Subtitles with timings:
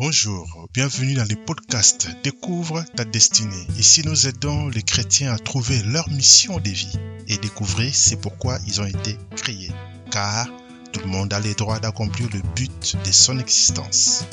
[0.00, 3.66] Bonjour, bienvenue dans le podcast Découvre ta destinée.
[3.76, 8.58] Ici, nous aidons les chrétiens à trouver leur mission de vie et découvrir c'est pourquoi
[8.66, 9.70] ils ont été créés.
[10.10, 10.48] Car
[10.94, 14.24] tout le monde a le droit d'accomplir le but de son existence.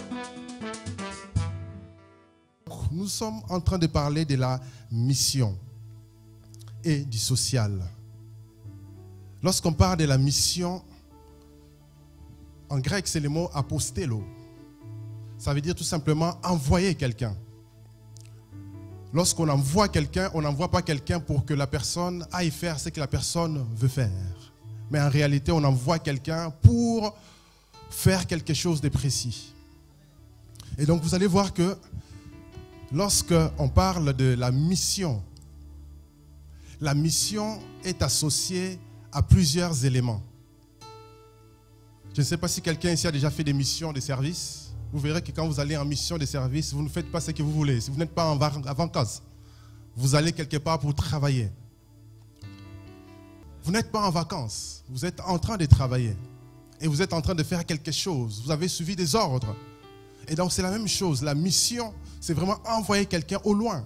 [2.93, 5.59] Nous sommes en train de parler de la mission
[6.85, 7.77] et du social.
[9.43, 10.81] Lorsqu'on parle de la mission,
[12.69, 14.23] en grec, c'est le mot apostello.
[15.37, 17.35] Ça veut dire tout simplement envoyer quelqu'un.
[19.13, 22.99] Lorsqu'on envoie quelqu'un, on n'envoie pas quelqu'un pour que la personne aille faire ce que
[22.99, 24.11] la personne veut faire.
[24.91, 27.15] Mais en réalité, on envoie quelqu'un pour
[27.89, 29.53] faire quelque chose de précis.
[30.77, 31.77] Et donc, vous allez voir que
[32.91, 35.23] lorsqu'on parle de la mission,
[36.81, 38.79] la mission est associée
[39.11, 40.21] à plusieurs éléments.
[42.13, 44.99] Je ne sais pas si quelqu'un ici a déjà fait des missions de service vous
[44.99, 47.43] verrez que quand vous allez en mission de service, vous ne faites pas ce que
[47.43, 47.81] vous voulez.
[47.81, 49.21] Si vous n'êtes pas en vacances,
[49.95, 51.49] vous allez quelque part pour travailler.
[53.63, 56.15] Vous n'êtes pas en vacances, vous êtes en train de travailler.
[56.79, 58.41] Et vous êtes en train de faire quelque chose.
[58.45, 59.55] Vous avez suivi des ordres.
[60.27, 61.23] Et donc c'est la même chose.
[61.23, 63.85] La mission, c'est vraiment envoyer quelqu'un au loin.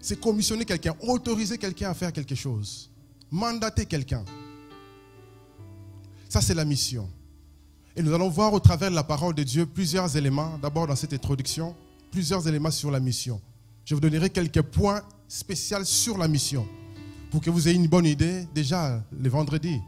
[0.00, 2.90] C'est commissionner quelqu'un, autoriser quelqu'un à faire quelque chose.
[3.30, 4.24] Mandater quelqu'un.
[6.28, 7.08] Ça, c'est la mission.
[7.96, 10.96] Et nous allons voir au travers de la parole de Dieu plusieurs éléments, d'abord dans
[10.96, 11.76] cette introduction,
[12.10, 13.40] plusieurs éléments sur la mission.
[13.84, 16.66] Je vous donnerai quelques points spéciaux sur la mission
[17.30, 18.48] pour que vous ayez une bonne idée.
[18.52, 19.80] Déjà, le vendredi,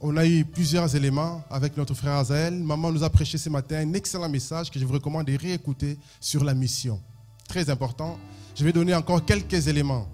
[0.00, 2.54] on a eu plusieurs éléments avec notre frère Azael.
[2.54, 5.96] Maman nous a prêché ce matin un excellent message que je vous recommande de réécouter
[6.20, 7.00] sur la mission.
[7.48, 8.18] Très important.
[8.54, 10.06] Je vais donner encore quelques éléments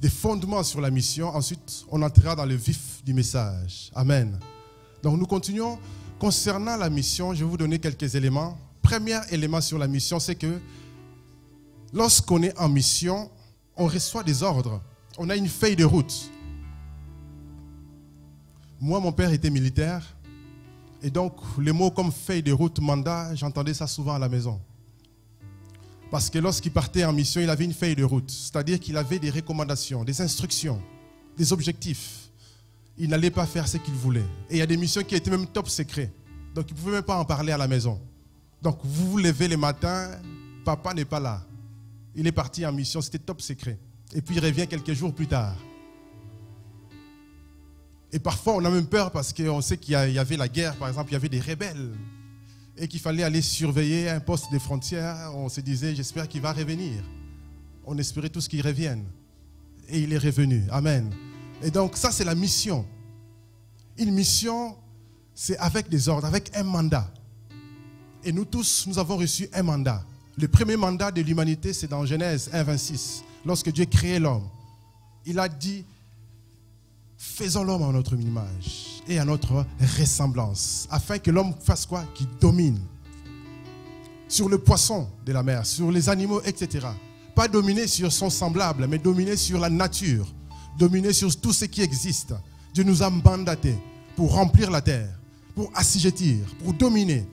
[0.00, 1.28] des fondements sur la mission.
[1.28, 3.90] Ensuite, on entrera dans le vif du message.
[3.94, 4.38] Amen.
[5.04, 5.78] Donc nous continuons.
[6.18, 8.56] Concernant la mission, je vais vous donner quelques éléments.
[8.80, 10.58] Premier élément sur la mission, c'est que
[11.92, 13.30] lorsqu'on est en mission,
[13.76, 14.80] on reçoit des ordres.
[15.18, 16.30] On a une feuille de route.
[18.80, 20.16] Moi, mon père était militaire.
[21.02, 24.58] Et donc, les mots comme feuille de route, mandat, j'entendais ça souvent à la maison.
[26.10, 28.30] Parce que lorsqu'il partait en mission, il avait une feuille de route.
[28.30, 30.80] C'est-à-dire qu'il avait des recommandations, des instructions,
[31.36, 32.23] des objectifs
[32.96, 34.24] il n'allait pas faire ce qu'il voulait.
[34.48, 36.12] Et il y a des missions qui étaient même top secret.
[36.54, 38.00] Donc il ne pouvait même pas en parler à la maison.
[38.62, 40.10] Donc vous vous levez le matin,
[40.64, 41.42] papa n'est pas là.
[42.14, 43.78] Il est parti en mission, c'était top secret.
[44.14, 45.56] Et puis il revient quelques jours plus tard.
[48.12, 50.88] Et parfois on a même peur parce qu'on sait qu'il y avait la guerre, par
[50.88, 51.94] exemple, il y avait des rebelles.
[52.76, 55.32] Et qu'il fallait aller surveiller un poste de frontières.
[55.34, 57.02] On se disait, j'espère qu'il va revenir.
[57.84, 59.04] On espérait tous qu'il revienne.
[59.88, 60.64] Et il est revenu.
[60.70, 61.12] Amen.
[61.62, 62.84] Et donc ça, c'est la mission.
[63.96, 64.76] Une mission,
[65.34, 67.08] c'est avec des ordres, avec un mandat.
[68.24, 70.04] Et nous tous, nous avons reçu un mandat.
[70.36, 73.24] Le premier mandat de l'humanité, c'est dans Genèse 1, 26.
[73.46, 74.48] Lorsque Dieu créait l'homme,
[75.26, 75.84] il a dit,
[77.16, 79.64] faisons l'homme à notre image et à notre
[79.98, 82.04] ressemblance, afin que l'homme fasse quoi?
[82.14, 82.80] Qu'il domine
[84.26, 86.88] sur le poisson de la mer, sur les animaux, etc.
[87.34, 90.26] Pas dominer sur son semblable, mais dominer sur la nature,
[90.78, 92.34] dominer sur tout ce qui existe.
[92.72, 93.76] Dieu nous a mandatés
[94.16, 95.08] pour remplir la terre,
[95.54, 97.26] pour assujettir, pour dominer.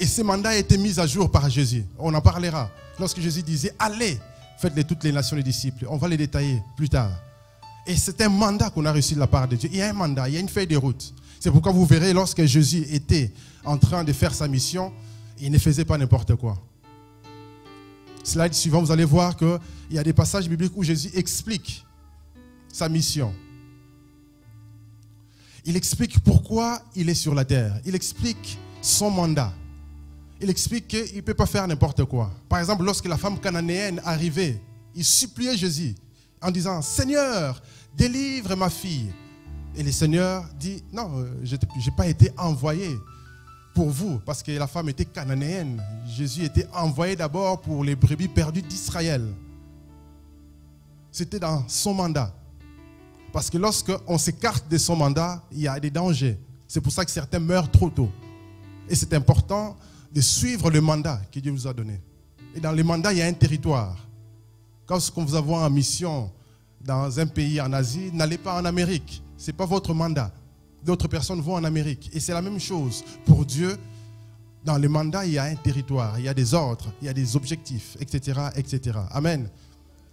[0.00, 1.84] Et ce mandat a été mis à jour par Jésus.
[1.98, 2.70] On en parlera.
[2.98, 4.18] Lorsque Jésus disait, allez,
[4.58, 5.86] faites de toutes les nations les disciples.
[5.88, 7.12] On va les détailler plus tard.
[7.86, 9.68] Et c'est un mandat qu'on a reçu de la part de Dieu.
[9.72, 11.14] Il y a un mandat, il y a une feuille de route.
[11.38, 13.32] C'est pourquoi vous verrez, lorsque Jésus était
[13.64, 14.92] en train de faire sa mission,
[15.40, 16.56] il ne faisait pas n'importe quoi.
[18.22, 19.58] Slide suivant, vous allez voir qu'il
[19.90, 21.84] y a des passages bibliques où Jésus explique
[22.72, 23.32] sa mission.
[25.64, 27.80] Il explique pourquoi il est sur la terre.
[27.84, 29.52] Il explique son mandat.
[30.40, 32.32] Il explique qu'il ne peut pas faire n'importe quoi.
[32.48, 34.60] Par exemple, lorsque la femme cananéenne arrivait,
[34.94, 35.94] il suppliait Jésus
[36.42, 37.62] en disant, Seigneur,
[37.96, 39.12] délivre ma fille.
[39.76, 42.98] Et le Seigneur dit, non, euh, je n'ai pas été envoyé
[43.72, 45.80] pour vous, parce que la femme était cananéenne.
[46.06, 49.24] Jésus était envoyé d'abord pour les brebis perdues d'Israël.
[51.10, 52.34] C'était dans son mandat.
[53.32, 56.38] Parce que lorsqu'on s'écarte de son mandat, il y a des dangers.
[56.68, 58.10] C'est pour ça que certains meurent trop tôt.
[58.88, 59.76] Et c'est important
[60.12, 62.00] de suivre le mandat que Dieu vous a donné.
[62.54, 63.96] Et dans le mandat, il y a un territoire.
[64.84, 66.30] Quand vous avez en mission
[66.82, 69.22] dans un pays en Asie, n'allez pas en Amérique.
[69.38, 70.30] Ce n'est pas votre mandat.
[70.84, 72.10] D'autres personnes vont en Amérique.
[72.12, 73.02] Et c'est la même chose.
[73.24, 73.78] Pour Dieu,
[74.64, 77.08] dans le mandat, il y a un territoire, il y a des ordres, il y
[77.08, 78.40] a des objectifs, etc.
[78.56, 78.98] etc.
[79.10, 79.48] Amen.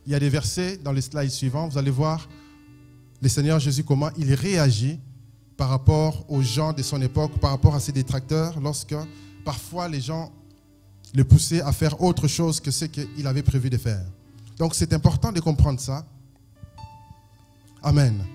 [0.06, 2.27] Il y a des versets dans les slides suivants, vous allez voir
[3.21, 5.00] le Seigneur Jésus, comment il réagit
[5.57, 8.95] par rapport aux gens de son époque, par rapport à ses détracteurs, lorsque
[9.44, 10.31] parfois les gens
[11.13, 14.06] le poussaient à faire autre chose que ce qu'il avait prévu de faire.
[14.57, 16.06] Donc c'est important de comprendre ça.
[17.81, 18.25] Amen.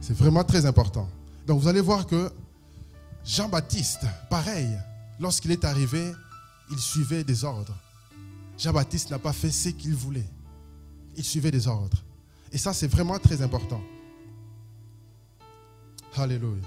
[0.00, 1.08] C'est vraiment très important.
[1.46, 2.32] Donc vous allez voir que
[3.24, 4.68] Jean-Baptiste, pareil,
[5.20, 6.12] lorsqu'il est arrivé,
[6.70, 7.76] il suivait des ordres.
[8.58, 10.28] Jean-Baptiste n'a pas fait ce qu'il voulait.
[11.16, 12.02] Il suivait des ordres.
[12.52, 13.80] Et ça, c'est vraiment très important.
[16.14, 16.62] Alléluia.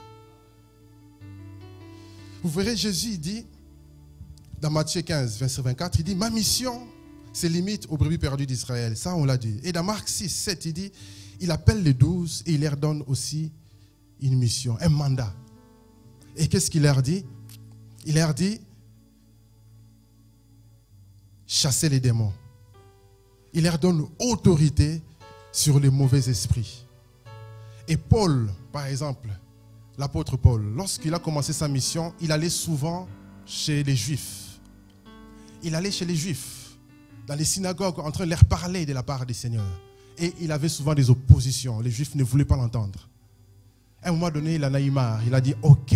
[2.41, 3.45] Vous verrez, Jésus dit,
[4.59, 6.87] dans Matthieu 15, verset 24, il dit, ma mission
[7.31, 8.97] se limite aux brebis perdues d'Israël.
[8.97, 9.59] Ça, on l'a dit.
[9.63, 10.91] Et dans Marc 6, 7, il dit,
[11.39, 13.51] il appelle les douze et il leur donne aussi
[14.21, 15.33] une mission, un mandat.
[16.35, 17.25] Et qu'est-ce qu'il leur dit?
[18.05, 18.59] Il leur dit,
[21.45, 22.33] chasser les démons.
[23.53, 25.01] Il leur donne autorité
[25.55, 26.85] sur les mauvais esprits.
[27.87, 29.29] Et Paul, par exemple,
[29.97, 33.07] l'apôtre Paul, lorsqu'il a commencé sa mission, il allait souvent
[33.45, 34.59] chez les Juifs.
[35.63, 36.75] Il allait chez les Juifs,
[37.25, 39.79] dans les synagogues, en train de leur parler de la part des seigneurs.
[40.17, 41.79] Et il avait souvent des oppositions.
[41.79, 43.07] Les Juifs ne voulaient pas l'entendre.
[44.03, 44.91] À un moment donné, il a eu.
[45.25, 45.95] Il a dit, OK,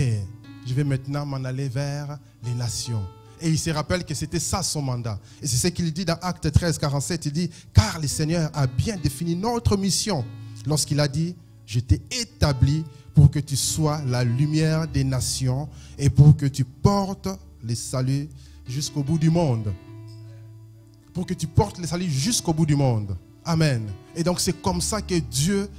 [0.65, 3.03] je vais maintenant m'en aller vers les nations.
[3.41, 5.19] Et il se rappelle que c'était ça son mandat.
[5.41, 7.25] Et c'est ce qu'il dit dans Acte 13, 47.
[7.27, 10.25] Il dit, car le Seigneur a bien défini notre mission
[10.65, 12.83] lorsqu'il a dit, je t'ai établi
[13.13, 17.29] pour que tu sois la lumière des nations et pour que tu portes
[17.63, 18.29] les saluts
[18.67, 19.73] jusqu'au bout du monde.
[21.13, 23.17] Pour que tu portes les saluts jusqu'au bout du monde.
[23.45, 23.89] Amen.
[24.15, 25.69] Et donc c'est comme ça que Dieu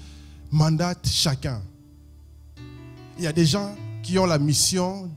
[0.50, 1.62] mandate chacun.
[3.18, 5.10] Il y a des gens qui ont la mission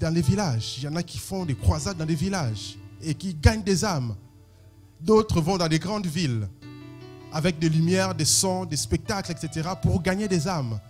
[0.00, 0.76] dans les villages.
[0.78, 3.84] Il y en a qui font des croisades dans les villages et qui gagnent des
[3.84, 4.16] âmes.
[5.00, 6.48] D'autres vont dans des grandes villes
[7.32, 9.68] avec des lumières, des sons, des spectacles, etc.
[9.80, 10.80] pour gagner des âmes.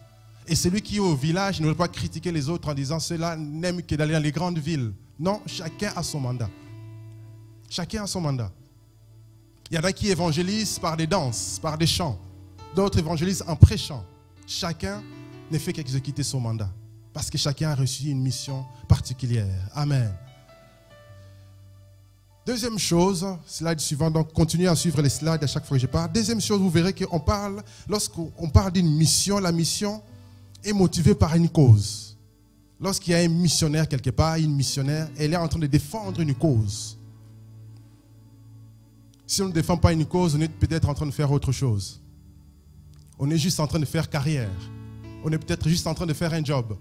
[0.46, 3.36] Et celui qui est au village ne veut pas critiquer les autres en disant cela
[3.36, 4.92] n'aime que d'aller dans les grandes villes.
[5.18, 6.48] Non, chacun a son mandat.
[7.68, 8.50] Chacun a son mandat.
[9.70, 12.18] Il y en a qui évangélisent par des danses, par des chants.
[12.74, 14.04] D'autres évangélisent en prêchant.
[14.46, 15.02] Chacun
[15.50, 16.70] ne fait qu'exécuter son mandat.
[17.12, 19.68] Parce que chacun a reçu une mission particulière.
[19.74, 20.12] Amen.
[22.46, 25.86] Deuxième chose, slide suivant, donc continuez à suivre les slides à chaque fois que je
[25.86, 26.10] parle.
[26.10, 30.02] Deuxième chose, vous verrez qu'on parle, lorsqu'on parle d'une mission, la mission
[30.64, 32.16] est motivée par une cause.
[32.80, 36.18] Lorsqu'il y a un missionnaire quelque part, une missionnaire, elle est en train de défendre
[36.20, 36.98] une cause.
[39.26, 41.52] Si on ne défend pas une cause, on est peut-être en train de faire autre
[41.52, 42.00] chose.
[43.18, 44.50] On est juste en train de faire carrière.
[45.22, 46.76] On est peut-être juste en train de faire un job.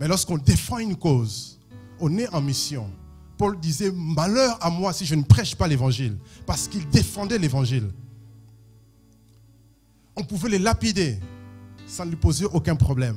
[0.00, 1.58] Mais lorsqu'on défend une cause,
[2.00, 2.90] on est en mission.
[3.36, 6.16] Paul disait, malheur à moi si je ne prêche pas l'évangile,
[6.46, 7.90] parce qu'il défendait l'évangile.
[10.16, 11.18] On pouvait les lapider
[11.86, 13.16] sans lui poser aucun problème.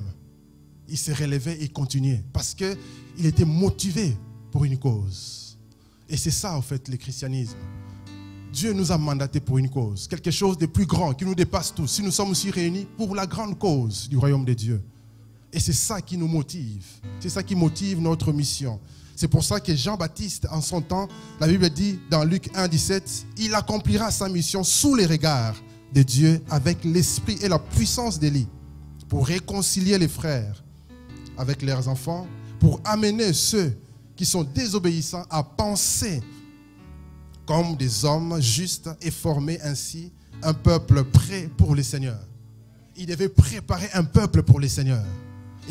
[0.88, 4.16] Il se relevait et continuait, parce qu'il était motivé
[4.52, 5.58] pour une cause.
[6.08, 7.58] Et c'est ça, en fait, le christianisme.
[8.52, 11.74] Dieu nous a mandatés pour une cause, quelque chose de plus grand qui nous dépasse
[11.74, 11.88] tous.
[11.88, 14.82] Si nous sommes aussi réunis pour la grande cause du royaume de Dieu.
[15.54, 16.86] Et c'est ça qui nous motive.
[17.20, 18.80] C'est ça qui motive notre mission.
[19.16, 21.08] C'est pour ça que Jean-Baptiste, en son temps,
[21.40, 25.56] la Bible dit dans Luc 1, 17, il accomplira sa mission sous les regards
[25.94, 28.48] de Dieu avec l'esprit et la puissance d'Élie
[29.10, 30.64] pour réconcilier les frères
[31.38, 32.26] avec leurs enfants,
[32.60, 33.78] pour amener ceux
[34.16, 36.22] qui sont désobéissants à penser
[37.46, 42.26] comme des hommes justes et former ainsi un peuple prêt pour les seigneurs.
[42.96, 45.06] Il devait préparer un peuple pour les seigneurs.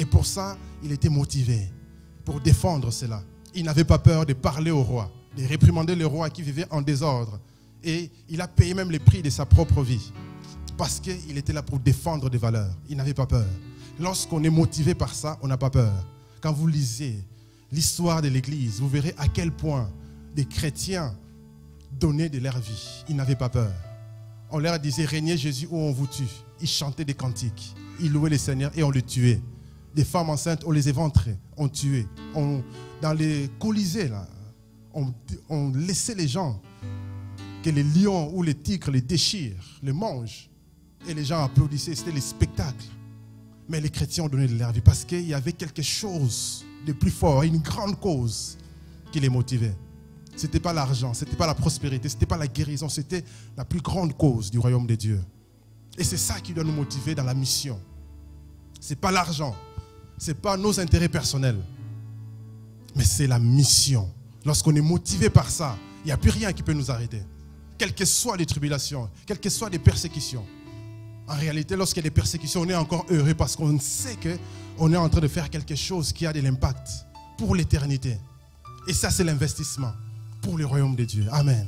[0.01, 1.69] Et pour ça, il était motivé
[2.25, 3.23] pour défendre cela.
[3.55, 6.81] Il n'avait pas peur de parler au roi, de réprimander le roi qui vivait en
[6.81, 7.39] désordre.
[7.85, 10.11] Et il a payé même les prix de sa propre vie.
[10.79, 12.75] Parce qu'il était là pour défendre des valeurs.
[12.89, 13.45] Il n'avait pas peur.
[13.99, 15.93] Lorsqu'on est motivé par ça, on n'a pas peur.
[16.41, 17.23] Quand vous lisez
[17.71, 19.91] l'histoire de l'Église, vous verrez à quel point
[20.35, 21.15] des chrétiens
[21.93, 23.05] donnaient de leur vie.
[23.11, 23.73] Ils n'avaient pas peur.
[24.51, 26.25] On leur disait, régnez Jésus ou on vous tue.
[26.63, 27.75] Ils chantaient des cantiques.
[28.01, 29.43] Ils louaient le Seigneur et on le tuait
[29.95, 32.07] des femmes enceintes, on les éventrait, on tuait.
[33.03, 34.27] Dans les colisées, là,
[34.95, 36.61] on, laissait les gens
[37.63, 40.49] que les lions ou les tigres les déchirent, les mangent.
[41.09, 42.87] Et les gens applaudissaient, c'était les spectacles.
[43.69, 46.93] Mais les chrétiens ont donné de leur vie parce qu'il y avait quelque chose de
[46.93, 48.59] plus fort, une grande cause
[49.13, 49.75] qui les motivait.
[50.37, 53.25] Ce n'était pas l'argent, ce n'était pas la prospérité, ce n'était pas la guérison, c'était
[53.57, 55.21] la plus grande cause du royaume de Dieu.
[55.99, 57.79] Et c'est ça qui doit nous motiver dans la mission.
[58.81, 59.55] Ce n'est pas l'argent,
[60.21, 61.59] ce n'est pas nos intérêts personnels,
[62.95, 64.13] mais c'est la mission.
[64.45, 67.23] Lorsqu'on est motivé par ça, il n'y a plus rien qui peut nous arrêter.
[67.79, 70.45] Quelles que soient les tribulations, quelles que soient les persécutions.
[71.27, 74.93] En réalité, lorsqu'il y a des persécutions, on est encore heureux parce qu'on sait qu'on
[74.93, 77.07] est en train de faire quelque chose qui a de l'impact
[77.39, 78.19] pour l'éternité.
[78.87, 79.93] Et ça, c'est l'investissement
[80.43, 81.27] pour le royaume de Dieu.
[81.33, 81.67] Amen.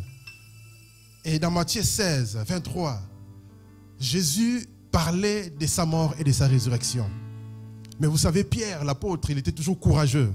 [1.24, 3.00] Et dans Matthieu 16, 23,
[3.98, 7.08] Jésus parlait de sa mort et de sa résurrection.
[8.02, 10.34] Mais vous savez, Pierre, l'apôtre, il était toujours courageux.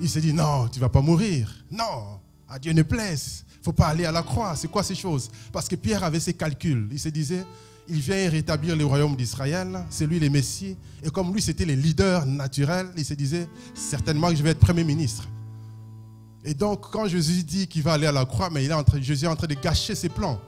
[0.00, 1.64] Il s'est dit, non, tu ne vas pas mourir.
[1.70, 2.18] Non,
[2.48, 3.44] à Dieu ne plaise.
[3.54, 4.56] Il ne faut pas aller à la croix.
[4.56, 5.30] C'est quoi ces choses?
[5.52, 6.88] Parce que Pierre avait ses calculs.
[6.90, 7.46] Il se disait,
[7.86, 9.84] il vient rétablir le royaume d'Israël.
[9.90, 10.76] C'est lui le Messie.
[11.04, 14.58] Et comme lui, c'était le leader naturel, il se disait, certainement que je vais être
[14.58, 15.28] Premier ministre.
[16.44, 18.82] Et donc, quand Jésus dit qu'il va aller à la croix, mais il est en
[18.82, 20.40] train, Jésus est en train de gâcher ses plans.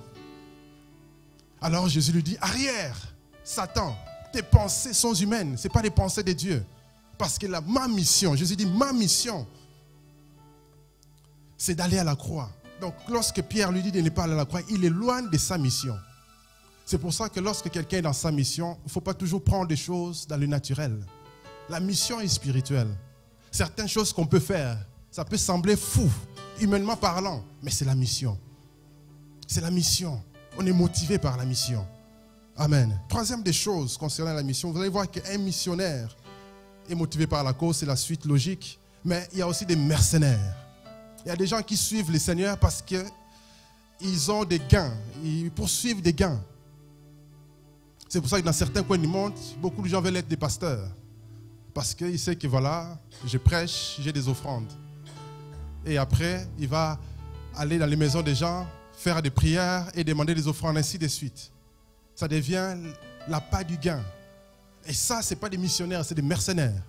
[1.60, 3.96] Alors Jésus lui dit, arrière, Satan,
[4.32, 6.64] tes pensées sont humaines, ce n'est pas les pensées de Dieu.
[7.16, 9.46] Parce que la, ma mission, Jésus dit, ma mission,
[11.56, 12.50] c'est d'aller à la croix.
[12.80, 15.22] Donc lorsque Pierre lui dit de ne pas aller à la croix, il est loin
[15.22, 15.98] de sa mission.
[16.86, 19.42] C'est pour ça que lorsque quelqu'un est dans sa mission, il ne faut pas toujours
[19.42, 21.04] prendre des choses dans le naturel.
[21.68, 22.88] La mission est spirituelle.
[23.50, 24.78] Certaines choses qu'on peut faire,
[25.10, 26.08] ça peut sembler fou,
[26.60, 28.38] humainement parlant, mais c'est la mission.
[29.46, 30.22] C'est la mission.
[30.56, 31.86] On est motivé par la mission.
[32.60, 32.98] Amen.
[33.08, 36.16] Troisième des choses concernant la mission, vous allez voir qu'un missionnaire
[36.90, 39.76] est motivé par la cause, c'est la suite logique, mais il y a aussi des
[39.76, 40.56] mercenaires.
[41.24, 45.52] Il y a des gens qui suivent le Seigneur parce qu'ils ont des gains, ils
[45.52, 46.40] poursuivent des gains.
[48.08, 50.36] C'est pour ça que dans certains coins du monde, beaucoup de gens veulent être des
[50.36, 50.90] pasteurs.
[51.72, 54.72] Parce qu'ils savent que voilà, je prêche, j'ai des offrandes.
[55.86, 56.98] Et après, il va
[57.54, 61.06] aller dans les maisons des gens, faire des prières et demander des offrandes, ainsi de
[61.06, 61.52] suite
[62.18, 62.74] ça devient
[63.28, 64.02] la pas du gain.
[64.84, 66.82] Et ça, ce n'est pas des missionnaires, c'est des mercenaires.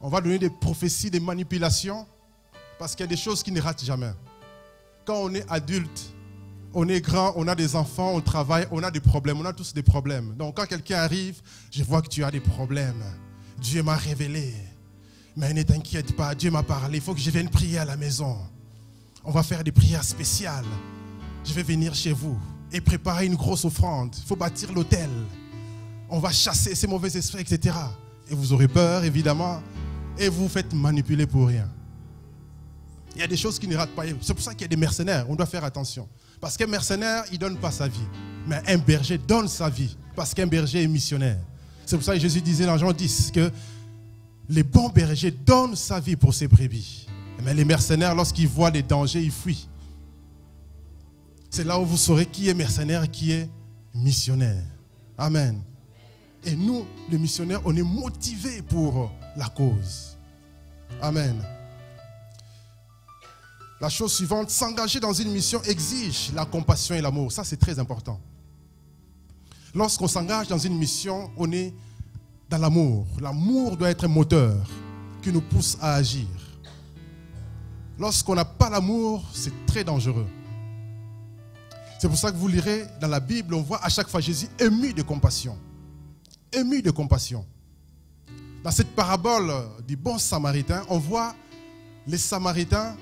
[0.00, 2.06] On va donner des prophéties, des manipulations,
[2.78, 4.12] parce qu'il y a des choses qui ne ratent jamais.
[5.04, 6.14] Quand on est adulte,
[6.72, 9.52] on est grand, on a des enfants, on travaille, on a des problèmes, on a
[9.52, 10.34] tous des problèmes.
[10.34, 13.04] Donc quand quelqu'un arrive, je vois que tu as des problèmes.
[13.58, 14.54] Dieu m'a révélé.
[15.36, 17.98] Mais ne t'inquiète pas, Dieu m'a parlé, il faut que je vienne prier à la
[17.98, 18.38] maison.
[19.22, 20.64] On va faire des prières spéciales.
[21.44, 22.40] Je vais venir chez vous
[22.72, 24.14] et préparer une grosse offrande.
[24.18, 25.10] Il faut bâtir l'autel.
[26.08, 27.76] On va chasser ces mauvais esprits, etc.
[28.30, 29.60] Et vous aurez peur, évidemment,
[30.18, 31.68] et vous faites manipuler pour rien.
[33.14, 34.04] Il y a des choses qui ne ratent pas.
[34.20, 35.26] C'est pour ça qu'il y a des mercenaires.
[35.28, 36.06] On doit faire attention.
[36.40, 37.98] Parce qu'un mercenaire, il ne donne pas sa vie.
[38.46, 39.96] Mais un berger donne sa vie.
[40.14, 41.38] Parce qu'un berger est missionnaire.
[41.86, 43.50] C'est pour ça que Jésus disait dans Jean 10 que
[44.48, 47.06] les bons bergers donnent sa vie pour ses brebis.
[47.42, 49.68] Mais les mercenaires, lorsqu'ils voient des dangers, ils fuient.
[51.56, 53.48] C'est là où vous saurez qui est mercenaire qui est
[53.94, 54.62] missionnaire.
[55.16, 55.62] Amen.
[56.44, 60.18] Et nous, les missionnaires, on est motivés pour la cause.
[61.00, 61.42] Amen.
[63.80, 67.32] La chose suivante, s'engager dans une mission exige la compassion et l'amour.
[67.32, 68.20] Ça, c'est très important.
[69.74, 71.72] Lorsqu'on s'engage dans une mission, on est
[72.50, 73.06] dans l'amour.
[73.18, 74.58] L'amour doit être un moteur
[75.22, 76.28] qui nous pousse à agir.
[77.98, 80.26] Lorsqu'on n'a pas l'amour, c'est très dangereux.
[82.06, 84.46] C'est pour ça que vous lirez dans la Bible, on voit à chaque fois Jésus
[84.60, 85.58] ému de compassion.
[86.52, 87.44] Ému de compassion.
[88.62, 89.52] Dans cette parabole
[89.88, 91.34] du bon samaritain, on voit
[92.06, 92.94] les samaritains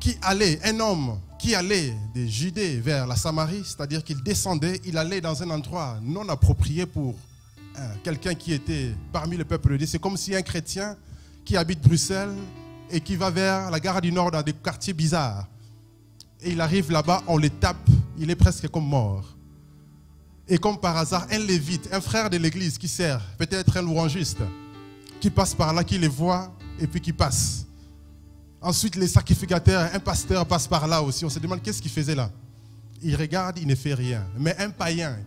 [0.00, 4.98] qui allaient, un homme qui allait de Judée vers la Samarie, c'est-à-dire qu'il descendait, il
[4.98, 7.14] allait dans un endroit non approprié pour
[7.78, 9.86] euh, quelqu'un qui était parmi le peuple de Dieu.
[9.86, 10.96] C'est comme si un chrétien
[11.44, 12.34] qui habite Bruxelles
[12.90, 15.46] et qui va vers la gare du Nord dans des quartiers bizarres
[16.44, 19.34] et il arrive là-bas, on le tape, il est presque comme mort.
[20.46, 24.42] Et comme par hasard, un lévite, un frère de l'église qui sert, peut-être un louangiste,
[25.20, 27.66] qui passe par là, qui les voit et puis qui passe.
[28.60, 31.24] Ensuite, les sacrificateurs, un pasteur passe par là aussi.
[31.24, 32.30] On se demande qu'est-ce qu'il faisait là?
[33.02, 34.26] Il regarde, il ne fait rien.
[34.38, 35.18] Mais un païen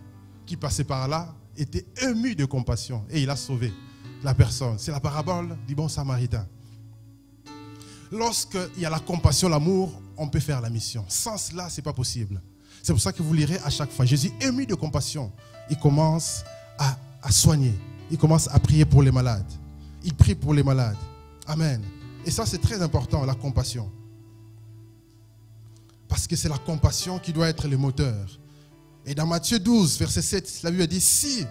[0.46, 3.72] qui passait par là était ému de compassion et il a sauvé
[4.22, 4.76] la personne.
[4.78, 6.46] C'est la parabole du bon samaritain.
[8.10, 11.04] Lorsqu'il y a la compassion, l'amour, on peut faire la mission.
[11.08, 12.40] Sans cela, ce n'est pas possible.
[12.82, 14.04] C'est pour ça que vous lirez à chaque fois.
[14.04, 15.32] Jésus, ému de compassion,
[15.70, 16.44] il commence
[16.78, 16.96] à,
[17.30, 17.74] soigner.
[18.10, 19.50] Il commence à prier pour les malades.
[20.04, 20.96] Il prie pour les malades.
[21.46, 21.82] Amen.
[22.24, 23.90] Et ça, c'est très important, la compassion.
[26.08, 28.38] Parce que c'est la compassion qui doit être le moteur.
[29.04, 31.44] Et dans Matthieu 12, verset 7, la Bible dit, si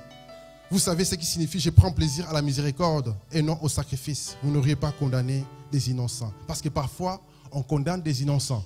[0.70, 4.36] vous savez ce qui signifie je prends plaisir à la miséricorde et non au sacrifice,
[4.44, 6.34] vous n'auriez pas condamné des innocents.
[6.46, 7.22] Parce que parfois,
[7.58, 8.64] on condamne des innocents.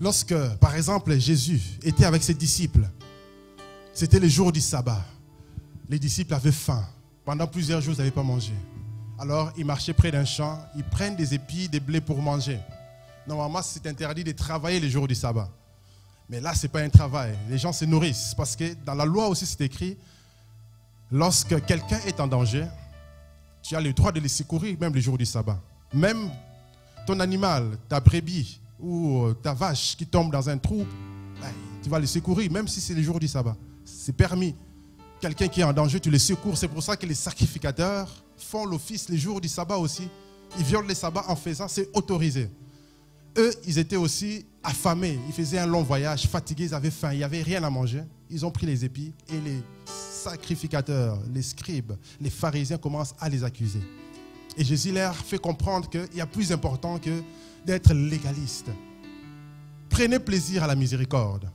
[0.00, 2.88] Lorsque, par exemple, Jésus était avec ses disciples,
[3.92, 5.04] c'était le jour du sabbat.
[5.88, 6.84] Les disciples avaient faim.
[7.24, 8.52] Pendant plusieurs jours, ils n'avaient pas mangé.
[9.16, 12.58] Alors, ils marchaient près d'un champ, ils prennent des épis, des blés pour manger.
[13.28, 15.48] Normalement, c'est interdit de travailler les jours du sabbat.
[16.28, 17.38] Mais là, ce n'est pas un travail.
[17.48, 18.34] Les gens se nourrissent.
[18.36, 19.96] Parce que dans la loi aussi, c'est écrit,
[21.12, 22.66] lorsque quelqu'un est en danger,
[23.62, 25.60] tu as le droit de le secourir même le jour du sabbat.
[25.92, 26.28] Même
[27.06, 30.84] ton animal, ta brebis ou ta vache qui tombe dans un trou,
[31.40, 31.48] ben,
[31.82, 33.56] tu vas le secourir même si c'est le jour du sabbat.
[33.84, 34.54] C'est permis.
[35.20, 36.56] Quelqu'un qui est en danger, tu le secours.
[36.56, 40.08] C'est pour ça que les sacrificateurs font l'office les jours du sabbat aussi.
[40.58, 42.50] Ils violent les sabbats en faisant, c'est autorisé.
[43.36, 45.18] Eux, ils étaient aussi affamés.
[45.26, 48.02] Ils faisaient un long voyage, fatigués, ils avaient faim, il n'y avait rien à manger.
[48.30, 53.44] Ils ont pris les épis et les sacrificateurs, les scribes, les pharisiens commencent à les
[53.44, 53.80] accuser.
[54.56, 57.22] Et Jésus leur fait comprendre qu'il y a plus important que
[57.66, 58.70] d'être légaliste.
[59.88, 61.50] Prenez plaisir à la miséricorde.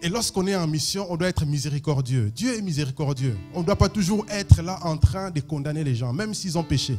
[0.00, 2.30] Et lorsqu'on est en mission, on doit être miséricordieux.
[2.30, 3.36] Dieu est miséricordieux.
[3.52, 6.56] On ne doit pas toujours être là en train de condamner les gens, même s'ils
[6.56, 6.96] ont péché.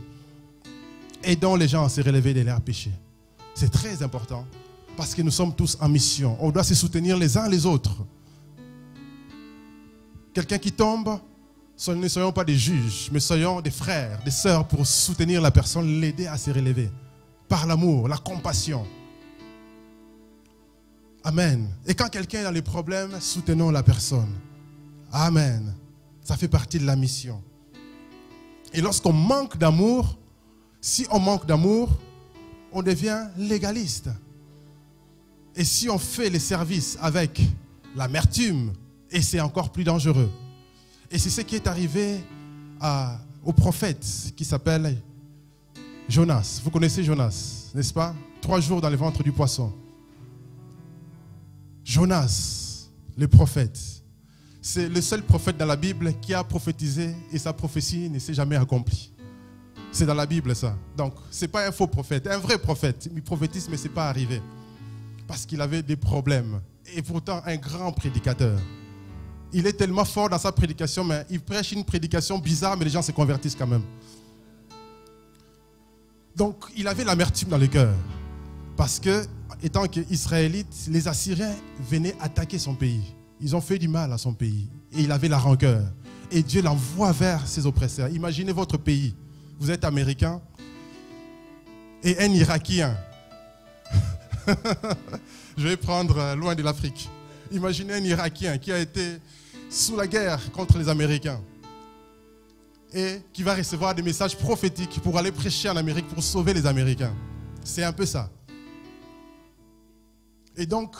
[1.23, 2.91] Aidons les gens à se relever de leurs péchés.
[3.53, 4.45] C'est très important
[4.97, 6.37] parce que nous sommes tous en mission.
[6.41, 7.95] On doit se soutenir les uns les autres.
[10.33, 11.19] Quelqu'un qui tombe,
[11.87, 16.01] ne soyons pas des juges, mais soyons des frères, des sœurs pour soutenir la personne,
[16.01, 16.91] l'aider à se relever.
[17.47, 18.85] Par l'amour, la compassion.
[21.23, 21.69] Amen.
[21.85, 24.33] Et quand quelqu'un est dans les problèmes, soutenons la personne.
[25.11, 25.73] Amen.
[26.21, 27.41] Ça fait partie de la mission.
[28.73, 30.17] Et lorsqu'on manque d'amour,
[30.81, 31.89] si on manque d'amour,
[32.71, 34.09] on devient légaliste.
[35.55, 37.41] Et si on fait les services avec
[37.95, 38.73] l'amertume,
[39.11, 40.29] et c'est encore plus dangereux.
[41.11, 42.23] Et c'est ce qui est arrivé
[43.43, 45.01] au prophète qui s'appelle
[46.07, 46.61] Jonas.
[46.63, 48.15] Vous connaissez Jonas, n'est-ce pas?
[48.41, 49.73] Trois jours dans le ventre du poisson.
[51.83, 53.79] Jonas, le prophète,
[54.61, 58.33] c'est le seul prophète dans la Bible qui a prophétisé et sa prophétie ne s'est
[58.33, 59.11] jamais accomplie.
[59.91, 60.77] C'est dans la Bible ça.
[60.95, 63.09] Donc, ce n'est pas un faux prophète, un vrai prophète.
[63.13, 64.39] Il prophétise, mais ce n'est pas arrivé.
[65.27, 66.61] Parce qu'il avait des problèmes.
[66.95, 68.59] Et pourtant, un grand prédicateur.
[69.51, 72.91] Il est tellement fort dans sa prédication, mais il prêche une prédication bizarre, mais les
[72.91, 73.83] gens se convertissent quand même.
[76.35, 77.93] Donc, il avait l'amertume dans le cœur.
[78.77, 79.25] Parce que,
[79.61, 81.55] étant qu'Israélite, les Assyriens
[81.89, 83.15] venaient attaquer son pays.
[83.41, 84.69] Ils ont fait du mal à son pays.
[84.93, 85.83] Et il avait la rancœur.
[86.31, 88.09] Et Dieu l'envoie vers ses oppresseurs.
[88.09, 89.15] Imaginez votre pays
[89.59, 90.41] vous êtes américain,
[92.01, 92.97] et un Irakien.
[95.57, 97.09] Je vais prendre euh, loin de l'Afrique.
[97.51, 99.19] Imaginez un Irakien qui a été
[99.69, 101.41] sous la guerre contre les Américains
[102.93, 106.65] et qui va recevoir des messages prophétiques pour aller prêcher en Amérique pour sauver les
[106.65, 107.13] Américains.
[107.63, 108.31] C'est un peu ça.
[110.57, 110.95] Et donc,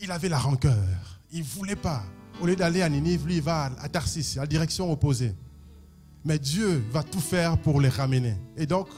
[0.00, 1.20] il avait la rancœur.
[1.32, 2.04] Il ne voulait pas.
[2.40, 5.34] Au lieu d'aller à Ninive, lui, il va à Tarsis, à la direction opposée.
[6.24, 8.36] Mais Dieu va tout faire pour les ramener.
[8.56, 8.88] Et donc,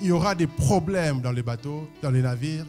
[0.00, 2.66] il y aura des problèmes dans les bateaux, dans les navires.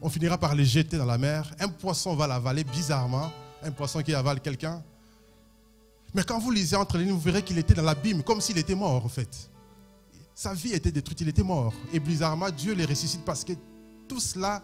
[0.00, 1.52] On finira par les jeter dans la mer.
[1.58, 3.32] Un poisson va l'avaler bizarrement.
[3.62, 4.82] Un poisson qui avale quelqu'un.
[6.16, 8.56] Mais quand vous lisez entre les lignes, vous verrez qu'il était dans l'abîme, comme s'il
[8.56, 9.50] était mort, en fait.
[10.34, 11.74] Sa vie était détruite, il était mort.
[11.92, 13.52] Et bizarrement, Dieu les ressuscite parce que
[14.08, 14.62] tout cela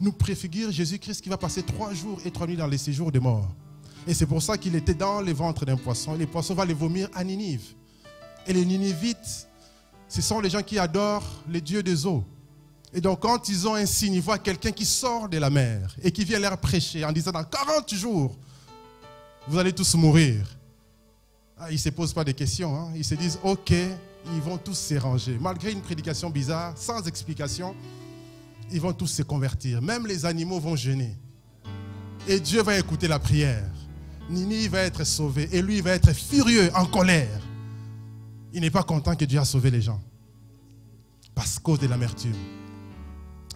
[0.00, 3.20] nous préfigure Jésus-Christ qui va passer trois jours et trois nuits dans les séjours des
[3.20, 3.54] morts.
[4.06, 6.14] Et c'est pour ça qu'il était dans les ventres d'un poisson.
[6.14, 7.74] Et les poissons vont les vomir à Ninive.
[8.46, 9.46] Et les Ninivites,
[10.08, 12.24] ce sont les gens qui adorent les dieux des eaux.
[12.94, 15.94] Et donc, quand ils ont un signe, ils voient quelqu'un qui sort de la mer
[16.02, 18.34] et qui vient leur prêcher en disant dans 40 jours,
[19.46, 20.46] vous allez tous mourir.
[21.64, 22.76] Ah, ils ne se posent pas de questions.
[22.76, 22.92] Hein.
[22.94, 25.38] Ils se disent, OK, ils vont tous s'éranger.
[25.40, 27.74] Malgré une prédication bizarre, sans explication,
[28.70, 29.80] ils vont tous se convertir.
[29.80, 31.16] Même les animaux vont jeûner.
[32.28, 33.64] Et Dieu va écouter la prière.
[34.28, 37.40] Nini va être sauvé et lui va être furieux, en colère
[38.54, 40.00] il n'est pas content que Dieu a sauvé les gens.
[41.34, 42.36] Parce cause de l'amertume.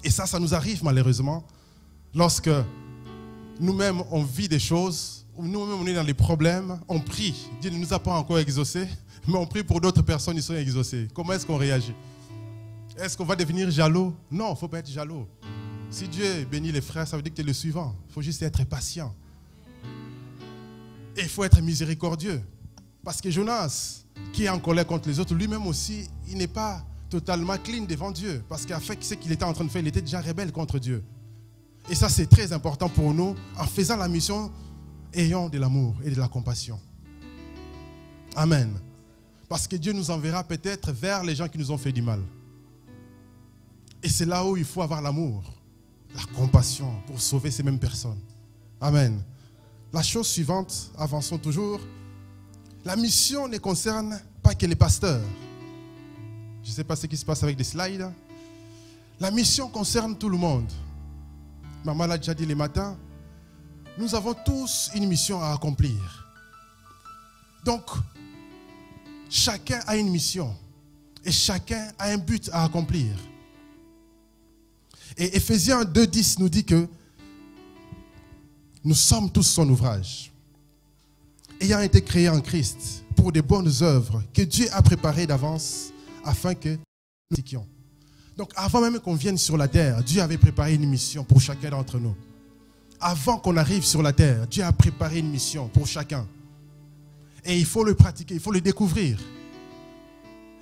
[0.02, 1.46] Et ça, ça nous arrive malheureusement
[2.14, 2.50] lorsque
[3.60, 7.48] nous-mêmes on vit des choses, nous-mêmes on est dans les problèmes, on prie.
[7.60, 8.88] Dieu ne nous a pas encore exaucés,
[9.26, 11.08] mais on prie pour d'autres personnes qui sont exaucées.
[11.14, 11.94] Comment est-ce qu'on réagit?
[12.98, 14.14] Est-ce qu'on va devenir jaloux?
[14.30, 15.26] Non, il ne faut pas être jaloux.
[15.90, 17.94] Si Dieu bénit les frères, ça veut dire que tu es le suivant.
[18.08, 19.14] Il faut juste être patient.
[21.16, 22.42] Et il faut être miséricordieux.
[23.04, 26.84] Parce que Jonas, qui est en colère contre les autres, lui-même aussi, il n'est pas
[27.08, 28.42] totalement clean devant Dieu.
[28.48, 31.02] Parce fait, ce qu'il était en train de faire, il était déjà rebelle contre Dieu.
[31.88, 33.34] Et ça, c'est très important pour nous.
[33.56, 34.50] En faisant la mission,
[35.12, 36.80] ayons de l'amour et de la compassion.
[38.36, 38.78] Amen.
[39.48, 42.20] Parce que Dieu nous enverra peut-être vers les gens qui nous ont fait du mal.
[44.02, 45.42] Et c'est là où il faut avoir l'amour,
[46.14, 48.20] la compassion pour sauver ces mêmes personnes.
[48.80, 49.20] Amen.
[49.92, 51.80] La chose suivante, avançons toujours.
[52.84, 55.22] La mission ne concerne pas que les pasteurs.
[56.62, 58.08] Je ne sais pas ce qui se passe avec des slides.
[59.18, 60.70] La mission concerne tout le monde.
[61.84, 62.96] maman l'a déjà dit les matins,
[63.98, 66.28] nous avons tous une mission à accomplir.
[67.64, 67.82] Donc,
[69.28, 70.56] chacun a une mission
[71.24, 73.12] et chacun a un but à accomplir.
[75.16, 76.88] Et Ephésiens 2.10 nous dit que
[78.84, 80.32] nous sommes tous son ouvrage,
[81.60, 85.92] ayant été créés en Christ pour des bonnes œuvres que Dieu a préparées d'avance
[86.24, 86.78] afin que nous
[87.30, 87.66] pratiquions.
[88.36, 91.70] Donc avant même qu'on vienne sur la terre, Dieu avait préparé une mission pour chacun
[91.70, 92.14] d'entre nous.
[93.00, 96.26] Avant qu'on arrive sur la terre, Dieu a préparé une mission pour chacun.
[97.44, 99.18] Et il faut le pratiquer, il faut le découvrir.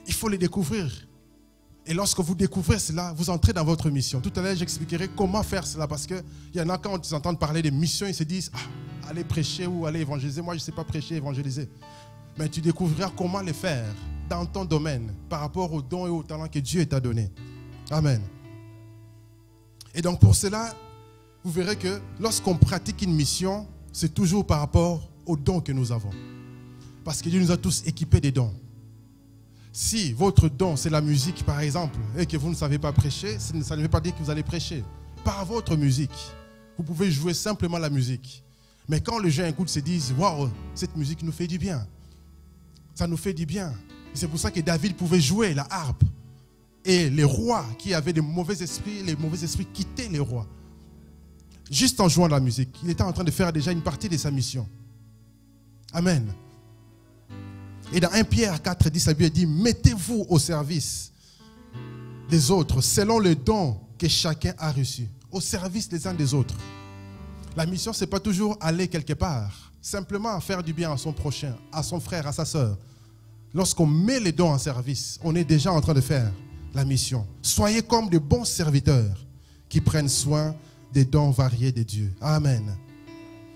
[0.07, 0.90] Il faut le découvrir.
[1.87, 4.20] Et lorsque vous découvrez cela, vous entrez dans votre mission.
[4.20, 6.22] Tout à l'heure, j'expliquerai comment faire cela parce qu'il
[6.55, 9.66] y en a quand ils entendent parler de mission, ils se disent ah, allez prêcher
[9.66, 10.42] ou allez évangéliser.
[10.42, 11.68] Moi, je ne sais pas prêcher, évangéliser.
[12.37, 13.87] Mais tu découvriras comment le faire
[14.29, 17.31] dans ton domaine par rapport aux dons et aux talents que Dieu t'a donnés.
[17.90, 18.20] Amen.
[19.94, 20.75] Et donc pour cela,
[21.47, 25.93] vous verrez que lorsqu'on pratique une mission, c'est toujours par rapport aux dons que nous
[25.93, 26.11] avons.
[27.05, 28.53] Parce que Dieu nous a tous équipés des dons.
[29.73, 33.39] Si votre don, c'est la musique, par exemple, et que vous ne savez pas prêcher,
[33.39, 34.83] ça ne veut pas dire que vous allez prêcher.
[35.23, 36.11] Par votre musique,
[36.77, 38.43] vous pouvez jouer simplement la musique.
[38.89, 41.87] Mais quand les gens écoutent, se disent Waouh, cette musique nous fait du bien.
[42.93, 43.73] Ça nous fait du bien.
[44.15, 46.03] C'est pour ça que David pouvait jouer la harpe.
[46.85, 50.49] Et les rois qui avaient des mauvais esprits, les mauvais esprits quittaient les rois.
[51.70, 52.79] Juste en jouant la musique.
[52.83, 54.66] Il était en train de faire déjà une partie de sa mission.
[55.92, 56.33] Amen.
[57.92, 61.12] Et dans 1 Pierre 4, 10, la Bible dit, mettez-vous au service
[62.29, 66.57] des autres selon le don que chacun a reçu, au service des uns des autres.
[67.57, 71.12] La mission, ce n'est pas toujours aller quelque part, simplement faire du bien à son
[71.12, 72.76] prochain, à son frère, à sa soeur.
[73.55, 76.31] Lorsqu'on met les dons en service, on est déjà en train de faire
[76.74, 77.26] la mission.
[77.40, 79.24] Soyez comme de bons serviteurs
[79.68, 80.55] qui prennent soin
[80.92, 82.12] des dons variés de Dieu.
[82.20, 82.77] Amen.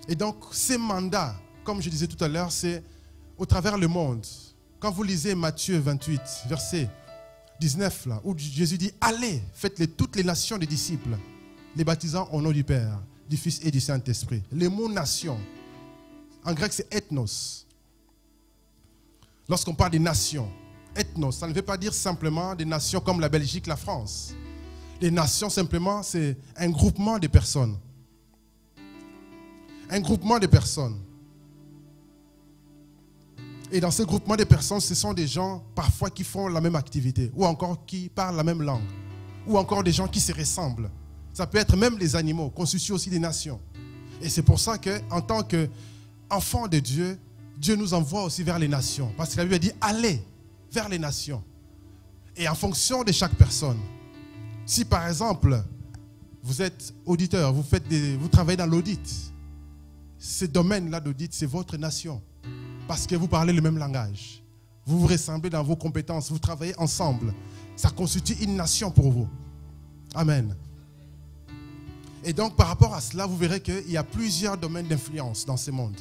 [0.08, 2.82] Et donc, ces mandats, comme je disais tout à l'heure, c'est
[3.38, 4.26] au travers le monde.
[4.78, 6.88] Quand vous lisez Matthieu 28, verset
[7.60, 11.16] 19, là, où Jésus dit Allez, faites-les toutes les nations des disciples,
[11.76, 14.42] les baptisant au nom du Père, du Fils et du Saint-Esprit.
[14.50, 15.38] Le mot nation,
[16.44, 17.66] en grec, c'est ethnos.
[19.48, 20.50] Lorsqu'on parle des nations,
[20.96, 24.34] ethnos, ça ne veut pas dire simplement des nations comme la Belgique, la France.
[25.00, 27.78] Les nations, simplement, c'est un groupement de personnes.
[29.88, 30.98] Un groupement de personnes.
[33.72, 36.74] Et dans ce groupement de personnes, ce sont des gens parfois qui font la même
[36.74, 38.82] activité, ou encore qui parlent la même langue,
[39.46, 40.90] ou encore des gens qui se ressemblent.
[41.32, 43.60] Ça peut être même les animaux, constituent aussi des nations.
[44.20, 47.18] Et c'est pour ça qu'en tant qu'enfants de Dieu,
[47.56, 49.12] Dieu nous envoie aussi vers les nations.
[49.16, 50.20] Parce que la Bible dit allez
[50.72, 51.42] vers les nations.
[52.36, 53.78] Et en fonction de chaque personne,
[54.70, 55.64] si par exemple,
[56.44, 59.32] vous êtes auditeur, vous, travaillez dans l'audit,
[60.16, 62.22] ce domaine-là d'audit, c'est votre nation
[62.86, 64.44] parce que vous parlez le même langage.
[64.86, 67.34] Vous vous ressemblez dans vos compétences, vous travaillez ensemble.
[67.74, 69.28] Ça constitue une nation pour vous.
[70.14, 70.54] Amen.
[72.22, 75.56] Et donc par rapport à cela, vous verrez qu'il y a plusieurs domaines d'influence dans
[75.56, 75.96] ce monde.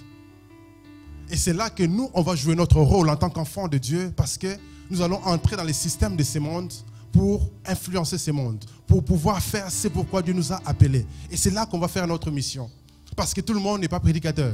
[1.31, 4.13] Et c'est là que nous, on va jouer notre rôle en tant qu'enfants de Dieu
[4.15, 4.55] parce que
[4.91, 6.71] nous allons entrer dans les systèmes de ce monde
[7.11, 11.05] pour influencer ce monde, pour pouvoir faire ce pourquoi Dieu nous a appelés.
[11.29, 12.69] Et c'est là qu'on va faire notre mission.
[13.15, 14.53] Parce que tout le monde n'est pas prédicateur.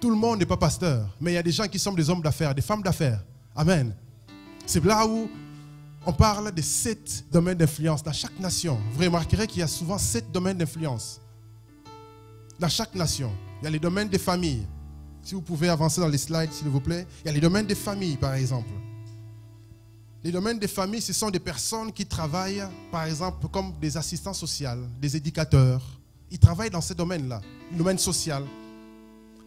[0.00, 2.08] Tout le monde n'est pas pasteur, mais il y a des gens qui sont des
[2.08, 3.22] hommes d'affaires, des femmes d'affaires.
[3.54, 3.94] Amen.
[4.64, 5.28] C'est là où
[6.06, 8.78] on parle de sept domaines d'influence dans chaque nation.
[8.94, 11.20] Vous remarquerez qu'il y a souvent sept domaines d'influence
[12.58, 13.30] dans chaque nation.
[13.60, 14.66] Il y a les domaines des familles.
[15.22, 17.06] Si vous pouvez avancer dans les slides, s'il vous plaît.
[17.24, 18.70] Il y a les domaines des familles, par exemple.
[20.22, 24.34] Les domaines des familles, ce sont des personnes qui travaillent, par exemple, comme des assistants
[24.34, 24.68] sociaux,
[25.00, 25.82] des éducateurs.
[26.30, 27.40] Ils travaillent dans ces domaines-là,
[27.72, 28.44] le domaine social.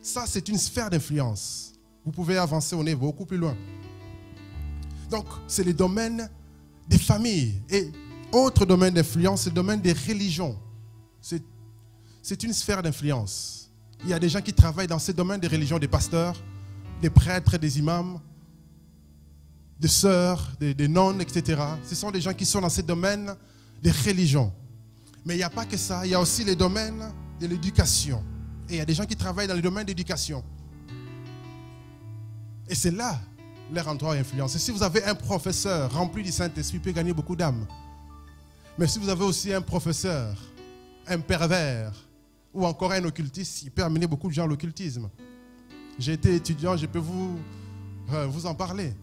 [0.01, 1.73] Ça, c'est une sphère d'influence.
[2.03, 3.55] Vous pouvez avancer, on est beaucoup plus loin.
[5.09, 6.27] Donc, c'est le domaine
[6.89, 7.61] des familles.
[7.69, 7.91] Et
[8.31, 10.57] autre domaine d'influence, c'est le domaine des religions.
[11.21, 13.69] C'est une sphère d'influence.
[14.03, 16.35] Il y a des gens qui travaillent dans ce domaine des religions, des pasteurs,
[17.01, 18.19] des prêtres, des imams,
[19.79, 21.61] des sœurs, des, nonnes, etc.
[21.83, 23.35] Ce sont des gens qui sont dans ce domaine
[23.81, 24.51] des religions.
[25.25, 28.23] Mais il n'y a pas que ça, il y a aussi le domaine de l'éducation.
[28.69, 30.43] Et il y a des gens qui travaillent dans le domaine d'éducation.
[32.69, 33.19] Et c'est là
[33.71, 34.55] leur endroit d'influence.
[34.55, 37.65] Et si vous avez un professeur rempli du Saint-Esprit, il peut gagner beaucoup d'âmes.
[38.77, 40.35] Mais si vous avez aussi un professeur,
[41.07, 41.93] un pervers,
[42.53, 45.09] ou encore un occultiste, il peut amener beaucoup de gens à l'occultisme.
[45.97, 47.39] J'ai été étudiant, je peux vous,
[48.11, 48.93] euh, vous en parler.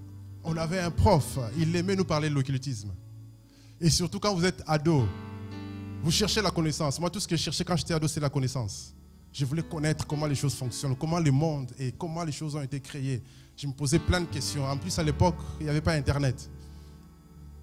[0.42, 2.90] On avait un prof, il aimait nous parler de l'occultisme.
[3.80, 5.06] Et surtout quand vous êtes ado,
[6.02, 6.98] Vous cherchez la connaissance.
[6.98, 8.94] Moi, tout ce que je cherchais quand j'étais ado, c'est la connaissance.
[9.32, 12.62] Je voulais connaître comment les choses fonctionnent, comment le monde et comment les choses ont
[12.62, 13.22] été créées.
[13.56, 14.64] Je me posais plein de questions.
[14.64, 16.48] En plus, à l'époque, il n'y avait pas Internet.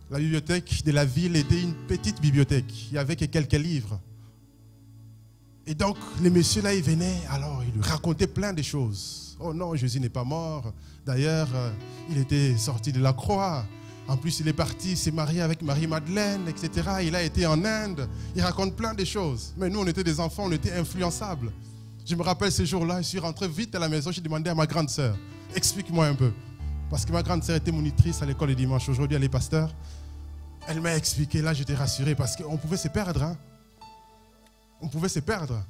[0.09, 2.87] La bibliothèque de la ville était une petite bibliothèque.
[2.89, 3.99] Il n'y avait que quelques livres.
[5.65, 9.26] Et donc, les messieurs là, ils venaient, alors ils lui racontaient plein de choses.
[9.39, 10.73] Oh non, Jésus n'est pas mort.
[11.05, 11.71] D'ailleurs, euh,
[12.09, 13.65] il était sorti de la croix.
[14.07, 16.89] En plus, il est parti, s'est marié avec Marie-Madeleine, etc.
[17.03, 18.07] Il a été en Inde.
[18.35, 19.53] Il raconte plein de choses.
[19.57, 21.51] Mais nous, on était des enfants, on était influençables.
[22.05, 24.55] Je me rappelle ce jour-là, je suis rentré vite à la maison, j'ai demandé à
[24.55, 25.17] ma grande sœur,
[25.53, 26.31] explique-moi un peu.
[26.89, 28.87] Parce que ma grande sœur était monitrice à l'école le dimanche.
[28.87, 29.75] Aujourd'hui, elle est pasteur.
[30.69, 33.23] Elle m'a expliqué, là, j'étais rassuré parce qu'on pouvait se perdre.
[33.23, 33.37] Hein.
[34.79, 35.61] On pouvait se perdre.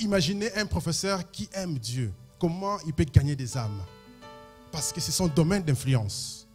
[0.00, 2.12] Imaginez un professeur qui aime Dieu.
[2.38, 3.80] Comment il peut gagner des âmes?
[4.70, 6.46] Parce que c'est son domaine d'influence.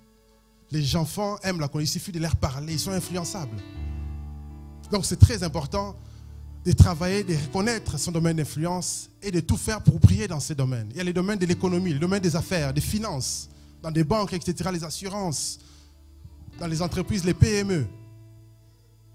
[0.71, 3.57] Les enfants aiment la connaissance, il suffit de leur parler, ils sont influençables.
[4.91, 5.95] Donc c'est très important
[6.65, 10.53] de travailler, de reconnaître son domaine d'influence et de tout faire pour briller dans ces
[10.53, 10.89] domaines.
[10.91, 13.49] Il y a les domaines de l'économie, le domaine des affaires, des finances,
[13.81, 15.59] dans des banques, etc., les assurances,
[16.59, 17.87] dans les entreprises, les PME.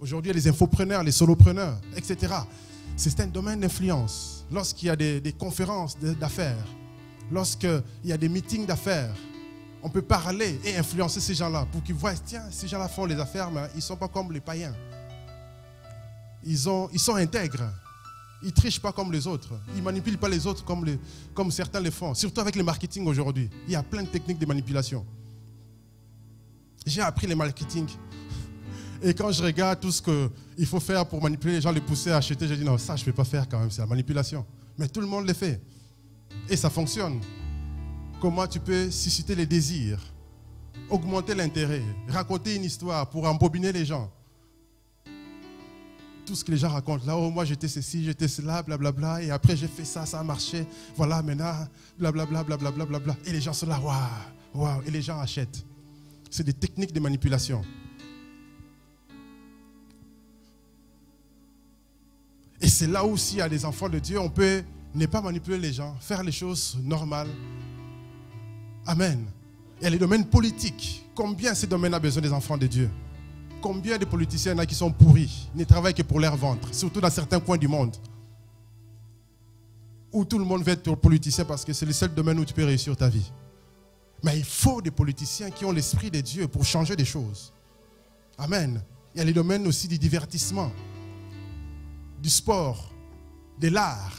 [0.00, 2.32] Aujourd'hui, les infopreneurs, les solopreneurs, etc.
[3.04, 4.46] C'est un domaine d'influence.
[4.48, 6.64] Lorsqu'il y a des, conférences d'affaires,
[7.32, 9.12] lorsqu'il y a des meetings d'affaires,
[9.82, 13.16] on peut parler et influencer ces gens-là pour qu'ils voient, tiens, ces gens-là font les
[13.18, 14.72] affaires, mais ils ne sont pas comme les païens.
[16.44, 17.68] Ils, ont, ils sont intègres.
[18.40, 19.50] Ils ne trichent pas comme les autres.
[19.74, 22.14] Ils ne manipulent pas les autres comme certains le font.
[22.14, 23.50] Surtout avec le marketing aujourd'hui.
[23.66, 25.04] Il y a plein de techniques de manipulation.
[26.86, 27.88] J'ai appris le marketing.
[29.04, 32.12] Et quand je regarde tout ce qu'il faut faire pour manipuler les gens, les pousser
[32.12, 33.86] à acheter, je dis non, ça je ne peux pas faire quand même, c'est la
[33.86, 34.46] manipulation.
[34.78, 35.60] Mais tout le monde le fait.
[36.48, 37.20] Et ça fonctionne.
[38.20, 39.98] Comment tu peux susciter les désirs,
[40.88, 44.08] augmenter l'intérêt, raconter une histoire pour embobiner les gens?
[46.24, 49.32] Tout ce que les gens racontent, là, oh, moi j'étais ceci, j'étais cela, blablabla, et
[49.32, 51.66] après j'ai fait ça, ça a marché, voilà, maintenant,
[51.98, 53.16] blablabla, blablabla, blablabla.
[53.26, 55.64] Et les gens sont là, waouh, waouh, et les gens achètent.
[56.30, 57.62] C'est des techniques de manipulation.
[62.62, 64.62] Et c'est là aussi, à des enfants de Dieu, on peut
[64.94, 67.28] ne pas manipuler les gens, faire les choses normales.
[68.86, 69.26] Amen.
[69.80, 72.88] Et les domaines politiques, combien ces domaines a besoin des enfants de Dieu?
[73.60, 77.10] Combien de politiciens y qui sont pourris, ne travaillent que pour leur ventre, surtout dans
[77.10, 77.96] certains coins du monde?
[80.12, 82.54] Où tout le monde veut être politicien parce que c'est le seul domaine où tu
[82.54, 83.32] peux réussir ta vie.
[84.22, 87.52] Mais il faut des politiciens qui ont l'esprit de Dieu pour changer des choses.
[88.38, 88.80] Amen.
[89.14, 90.70] Il y a les domaines aussi du divertissement,
[92.22, 92.92] du sport,
[93.60, 94.16] de l'art.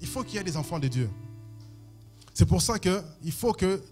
[0.00, 1.10] Il faut qu'il y ait des enfants de Dieu.
[2.32, 3.82] C'est pour ça qu'il faut que,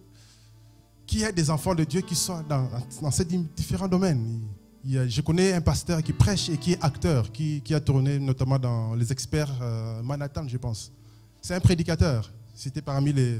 [1.06, 4.40] qu'il y ait des enfants de Dieu qui soient dans, ces différents domaines.
[4.82, 8.94] je connais un pasteur qui prêche et qui est acteur, qui, a tourné notamment dans
[8.94, 10.90] Les Experts euh, Manhattan, je pense.
[11.42, 12.32] C'est un prédicateur.
[12.54, 13.38] C'était parmi les,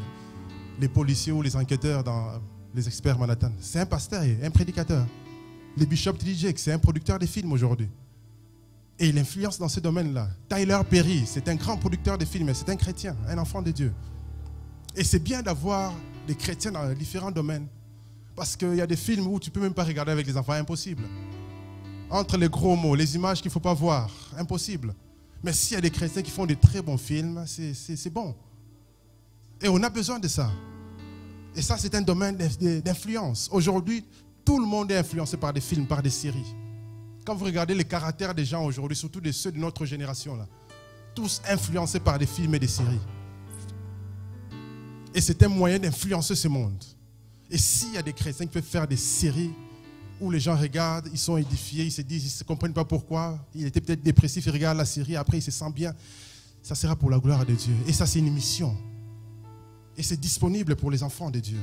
[0.79, 2.43] les policiers ou les enquêteurs dans
[2.75, 3.53] Les Experts Manhattan.
[3.59, 5.07] C'est un pasteur un prédicateur.
[5.79, 7.89] Le bishop DJ, c'est un producteur de films aujourd'hui.
[8.99, 10.29] Et il influence dans ce domaine-là.
[10.49, 13.93] Tyler Perry, c'est un grand producteur de films, c'est un chrétien, un enfant de Dieu.
[14.97, 15.93] Et c'est bien d'avoir
[16.27, 17.69] des chrétiens dans différents domaines.
[18.35, 20.37] Parce qu'il y a des films où tu ne peux même pas regarder avec les
[20.37, 21.05] enfants, impossible.
[22.11, 24.95] Entre les gros mots, les images qu'il ne faut pas voir, impossible.
[25.45, 28.35] Mais s'il y a des chrétiens qui font de très bons films, c'est bon.
[29.61, 30.51] Et on a besoin de ça.
[31.55, 33.49] Et ça, c'est un domaine d'influence.
[33.53, 34.05] Aujourd'hui,
[34.45, 36.55] tout le monde est influencé par des films, par des séries.
[37.29, 40.47] Quand vous regardez les caractères des gens aujourd'hui, surtout de ceux de notre génération, là,
[41.15, 43.03] tous influencés par des films et des séries.
[45.15, 46.83] Et c'est un moyen d'influencer ce monde.
[47.51, 49.51] Et s'il y a des chrétiens qui peuvent faire des séries
[50.19, 53.39] où les gens regardent, ils sont édifiés, ils se disent, ils ne comprennent pas pourquoi,
[53.55, 55.95] il était peut-être dépressif, ils regardent la série, après il se sent bien,
[56.63, 57.75] ça sera pour la gloire de Dieu.
[57.87, 58.75] Et ça, c'est une mission.
[59.99, 61.59] Et c'est disponible pour les enfants de Dieu.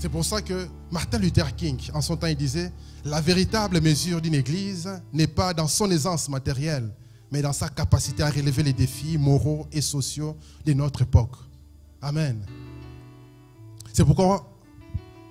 [0.00, 2.72] C'est pour ça que Martin Luther King, en son temps, il disait,
[3.04, 6.88] la véritable mesure d'une église n'est pas dans son aisance matérielle,
[7.32, 11.34] mais dans sa capacité à relever les défis moraux et sociaux de notre époque.
[12.00, 12.46] Amen.
[13.92, 14.48] C'est pourquoi,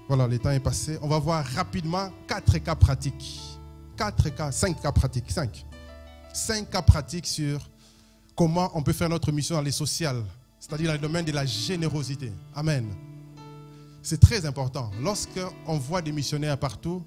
[0.10, 1.00] voilà, le temps est passé.
[1.02, 3.40] On va voir rapidement quatre cas pratiques.
[3.96, 5.32] Quatre cas, cinq cas pratiques.
[5.32, 5.66] Cinq.
[6.34, 7.62] Cinq cas pratiques sur
[8.36, 10.24] comment on peut faire notre mission dans les sociales,
[10.60, 12.34] c'est-à-dire dans le domaine de la générosité.
[12.54, 13.07] Amen.
[14.10, 14.90] C'est très important.
[15.02, 17.04] Lorsqu'on voit des missionnaires partout,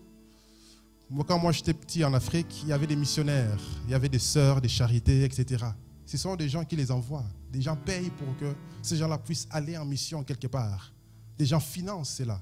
[1.26, 4.18] quand moi j'étais petit en Afrique, il y avait des missionnaires, il y avait des
[4.18, 5.64] sœurs, des charités, etc.
[6.04, 7.24] Ce sont des gens qui les envoient.
[7.50, 10.92] Des gens payent pour que ces gens-là puissent aller en mission quelque part.
[11.38, 12.38] Des gens financent cela.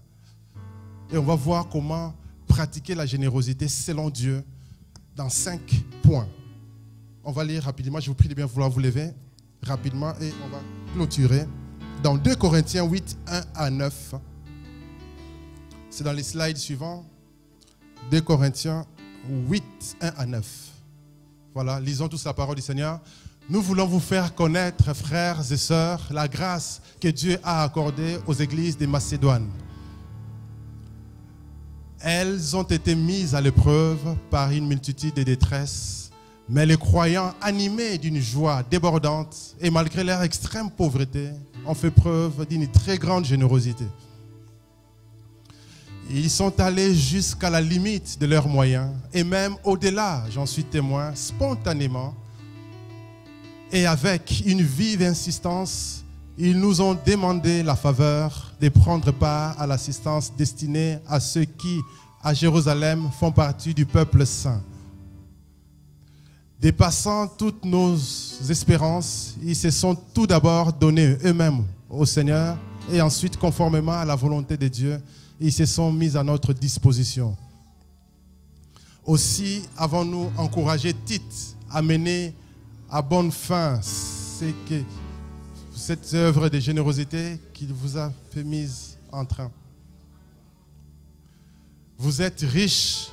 [1.12, 2.12] Et on va voir comment
[2.49, 4.42] pratiquer la générosité selon Dieu
[5.14, 6.27] dans cinq points.
[7.23, 9.12] On va lire rapidement, je vous prie de bien vouloir vous lever
[9.62, 10.59] rapidement et on va
[10.94, 11.47] clôturer.
[12.03, 14.14] Dans 2 Corinthiens 8, 1 à 9,
[15.99, 17.05] c'est dans les slides suivants.
[18.13, 18.87] 2 Corinthiens
[19.29, 19.65] 8,
[20.01, 20.47] 1 à 9.
[21.53, 23.01] Voilà, lisons tous la parole du Seigneur.
[23.51, 28.33] Nous voulons vous faire connaître, frères et sœurs, la grâce que Dieu a accordée aux
[28.33, 29.49] églises de Macédoine.
[31.99, 36.13] Elles ont été mises à l'épreuve par une multitude de détresses,
[36.49, 41.31] mais les croyants, animés d'une joie débordante et malgré leur extrême pauvreté,
[41.67, 43.87] ont fait preuve d'une très grande générosité.
[46.11, 51.14] Ils sont allés jusqu'à la limite de leurs moyens et même au-delà, j'en suis témoin,
[51.14, 52.14] spontanément
[53.71, 56.03] et avec une vive insistance,
[56.38, 61.81] ils nous ont demandé la faveur de prendre part à l'assistance destinée à ceux qui,
[62.23, 64.62] à Jérusalem, font partie du peuple saint.
[66.61, 67.97] Dépassant toutes nos
[68.49, 72.57] espérances, ils se sont tout d'abord donnés eux-mêmes au Seigneur
[72.90, 75.01] et ensuite, conformément à la volonté de Dieu,
[75.40, 77.37] ils se sont mis à notre disposition.
[79.05, 82.35] Aussi avons-nous encouragé Tite à mener
[82.90, 83.81] à bonne fin
[84.68, 84.83] que
[85.74, 89.51] cette œuvre de générosité qu'il vous a fait mise en train.
[91.96, 93.09] Vous êtes riche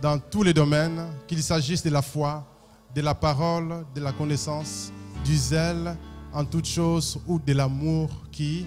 [0.00, 2.46] dans tous les domaines, qu'il s'agisse de la foi,
[2.94, 4.92] de la parole, de la connaissance,
[5.24, 5.96] du zèle
[6.32, 8.66] en toutes choses ou de l'amour qui,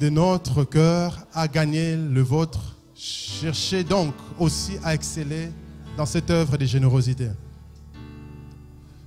[0.00, 2.76] de notre cœur, a gagné le vôtre.
[2.94, 5.50] Cherchez donc aussi à exceller
[5.96, 7.28] dans cette œuvre de générosité.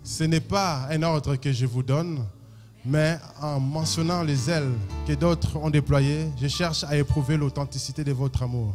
[0.03, 2.23] Ce n'est pas un ordre que je vous donne,
[2.85, 4.71] mais en mentionnant les ailes
[5.05, 8.73] que d'autres ont déployées, je cherche à éprouver l'authenticité de votre amour.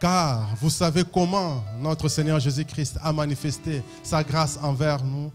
[0.00, 5.30] Car vous savez comment notre Seigneur Jésus-Christ a manifesté sa grâce envers nous,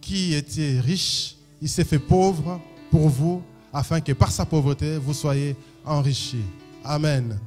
[0.00, 2.60] qui était riche, il s'est fait pauvre
[2.90, 3.42] pour vous,
[3.76, 6.44] afin que par sa pauvreté, vous soyez enrichis.
[6.82, 7.38] Amen.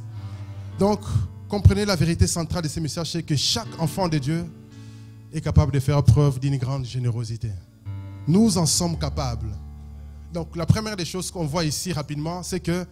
[0.77, 0.99] Donc,
[1.47, 4.45] comprenez la vérité centrale de ces messages, c'est que chaque enfant de Dieu
[5.33, 7.49] est capable de faire preuve d'une grande générosité.
[8.27, 9.49] Nous en sommes capables.
[10.31, 12.85] Donc la première des choses qu'on voit ici rapidement, c'est que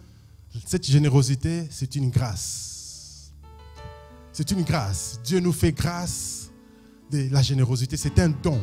[0.66, 3.32] cette générosité, c'est une grâce.
[4.32, 5.20] C'est une grâce.
[5.22, 6.50] Dieu nous fait grâce
[7.12, 7.96] de la générosité.
[7.96, 8.60] C'est un don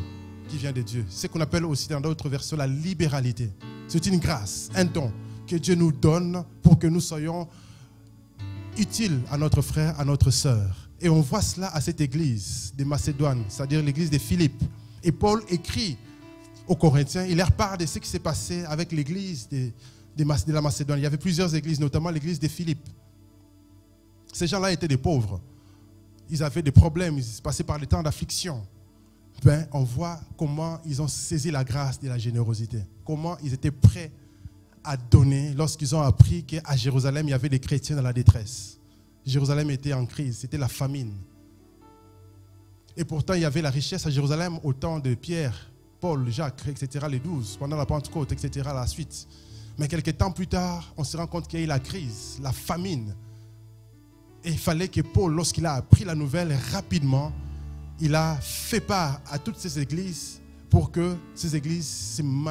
[0.48, 1.04] qui vient de Dieu.
[1.08, 3.50] Ce qu'on appelle aussi dans d'autres versions la libéralité.
[3.88, 5.12] C'est une grâce, un don
[5.46, 7.48] que Dieu nous donne pour que nous soyons
[8.76, 10.88] utiles à notre frère, à notre sœur.
[11.00, 14.62] Et on voit cela à cette église de Macédoine, c'est-à-dire l'église de Philippe.
[15.02, 15.96] Et Paul écrit
[16.66, 19.70] aux Corinthiens, il leur parle de ce qui s'est passé avec l'église de,
[20.16, 20.98] de, la Macédoine.
[20.98, 22.88] Il y avait plusieurs églises, notamment l'église de Philippe.
[24.32, 25.40] Ces gens-là étaient des pauvres.
[26.28, 28.66] Ils avaient des problèmes, ils passaient par des temps d'affliction.
[29.42, 33.70] Ben, on voit comment ils ont saisi la grâce de la générosité, comment ils étaient
[33.70, 34.10] prêts
[34.82, 38.78] à donner lorsqu'ils ont appris qu'à Jérusalem, il y avait des chrétiens dans la détresse.
[39.24, 41.12] Jérusalem était en crise, c'était la famine.
[42.96, 45.70] Et pourtant, il y avait la richesse à Jérusalem au temps de Pierre,
[46.00, 49.26] Paul, Jacques, etc., les douze, pendant la Pentecôte, etc., la suite.
[49.76, 52.38] Mais quelques temps plus tard, on se rend compte qu'il y a eu la crise,
[52.42, 53.14] la famine.
[54.44, 57.32] Et il fallait que Paul, lorsqu'il a appris la nouvelle rapidement,
[58.00, 61.86] il a fait part à toutes ces églises pour que ces églises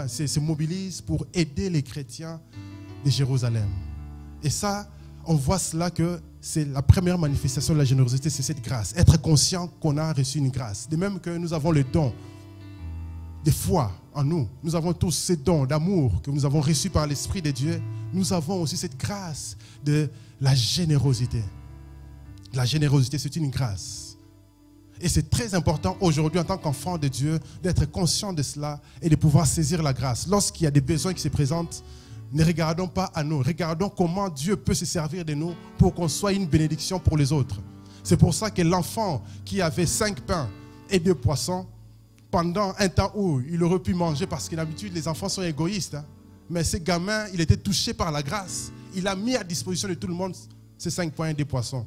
[0.08, 2.40] se, se mobilisent pour aider les chrétiens
[3.04, 3.70] de Jérusalem.
[4.42, 4.88] Et ça,
[5.26, 8.94] on voit cela que c'est la première manifestation de la générosité, c'est cette grâce.
[8.96, 10.88] Être conscient qu'on a reçu une grâce.
[10.88, 12.14] De même que nous avons le don
[13.44, 14.48] de foi en nous.
[14.64, 17.82] Nous avons tous ces dons d'amour que nous avons reçus par l'Esprit de Dieu.
[18.14, 20.10] Nous avons aussi cette grâce de
[20.42, 21.44] la générosité.
[22.54, 24.15] La générosité, c'est une grâce.
[25.02, 29.10] Et c'est très important aujourd'hui en tant qu'enfant de Dieu d'être conscient de cela et
[29.10, 30.28] de pouvoir saisir la grâce.
[30.28, 31.84] Lorsqu'il y a des besoins qui se présentent,
[32.32, 36.08] ne regardons pas à nous, regardons comment Dieu peut se servir de nous pour qu'on
[36.08, 37.62] soit une bénédiction pour les autres.
[38.04, 40.50] C'est pour ça que l'enfant qui avait cinq pains
[40.90, 41.68] et deux poissons,
[42.32, 45.96] pendant un temps où il aurait pu manger, parce que d'habitude les enfants sont égoïstes,
[45.96, 46.06] hein,
[46.50, 48.72] mais ce gamin, il était touché par la grâce.
[48.94, 50.36] Il a mis à disposition de tout le monde
[50.78, 51.86] ces cinq pains et deux poissons.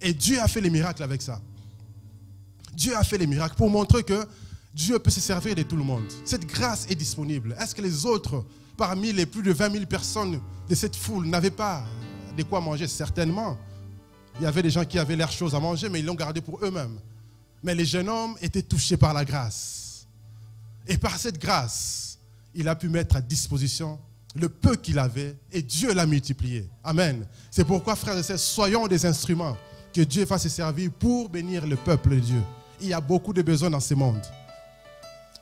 [0.00, 1.40] Et Dieu a fait les miracles avec ça.
[2.76, 4.26] Dieu a fait les miracles pour montrer que
[4.74, 6.04] Dieu peut se servir de tout le monde.
[6.24, 7.56] Cette grâce est disponible.
[7.58, 8.44] Est-ce que les autres
[8.76, 11.82] parmi les plus de 20 000 personnes de cette foule n'avaient pas
[12.36, 13.56] de quoi manger, certainement.
[14.38, 16.42] Il y avait des gens qui avaient l'air choses à manger, mais ils l'ont gardé
[16.42, 17.00] pour eux-mêmes.
[17.62, 20.06] Mais les jeunes hommes étaient touchés par la grâce.
[20.86, 22.18] Et par cette grâce,
[22.54, 23.98] il a pu mettre à disposition
[24.34, 26.68] le peu qu'il avait et Dieu l'a multiplié.
[26.84, 27.26] Amen.
[27.50, 29.56] C'est pourquoi, frères et sœurs, soyons des instruments
[29.94, 32.42] que Dieu fasse se servir pour bénir le peuple de Dieu.
[32.80, 34.20] Il y a beaucoup de besoins dans ce monde.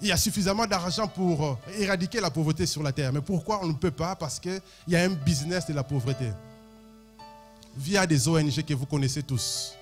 [0.00, 3.12] Il y a suffisamment d'argent pour euh, éradiquer la pauvreté sur la terre.
[3.12, 4.14] Mais pourquoi on ne peut pas?
[4.16, 6.30] Parce qu'il y a un business de la pauvreté.
[7.76, 9.74] Via des ONG que vous connaissez tous.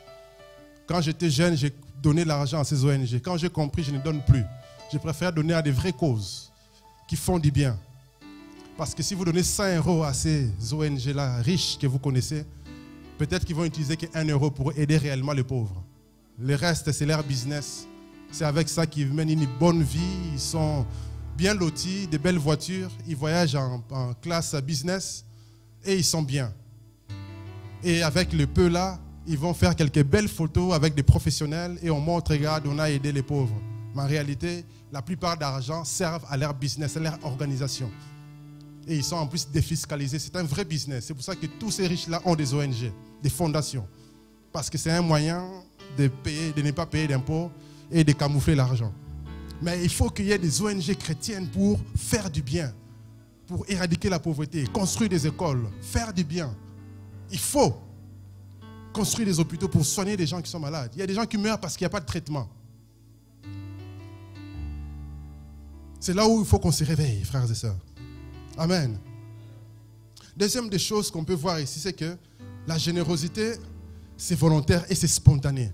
[0.87, 1.73] Quand j'étais jeune, j'ai
[2.03, 3.21] donné l'argent à ces ONG.
[3.23, 4.45] Quand j'ai compris, je ne donne plus.
[4.93, 6.53] Je préfère donner à des vraies causes
[7.09, 7.79] qui font du bien.
[8.77, 12.45] Parce que si vous donnez 100 euros à ces ONG-là riches que vous connaissez,
[13.19, 15.83] peut-être qu'ils vont utiliser que 1 euro pour aider réellement les pauvres.
[16.39, 17.87] Le reste, c'est leur business.
[18.31, 20.01] C'est avec ça qu'ils mènent une bonne vie.
[20.33, 20.87] Ils sont
[21.37, 22.91] bien lotis, des belles voitures.
[23.07, 25.25] Ils voyagent en, en classe business
[25.85, 26.53] et ils sont bien.
[27.85, 31.91] Et avec le peu là, ils vont faire quelques belles photos avec des professionnels et
[31.91, 33.61] on montre, regarde, on a aidé les pauvres.
[33.95, 37.91] Mais en réalité, la plupart d'argent servent à leur business, à leur organisation.
[38.87, 40.19] Et ils sont en plus défiscalisés.
[40.19, 41.07] C'est un vrai business.
[41.07, 43.87] C'est pour ça que tous ces riches-là ont des ONG, des fondations.
[44.53, 45.49] Parce que c'est un moyen
[45.97, 46.11] de,
[46.63, 47.51] ne pas payer d'impôts
[47.91, 48.93] et de camoufler l'argent.
[49.61, 52.73] Mais il faut qu'il y ait des ONG chrétiennes pour faire du bien,
[53.47, 56.55] pour éradiquer la pauvreté, construire des écoles, faire du bien.
[57.31, 57.77] Il faut
[58.93, 60.91] construire des hôpitaux pour soigner des gens qui sont malades.
[60.95, 62.49] Il y a des gens qui meurent parce qu'il n'y a pas de traitement.
[66.01, 67.79] C'est là où il faut qu'on se réveille, frères et sœurs.
[68.59, 68.99] Amen.
[70.37, 72.17] Deuxième des choses qu'on peut voir ici, c'est que
[72.67, 73.55] la générosité,
[74.17, 75.73] c'est volontaire et c'est spontané.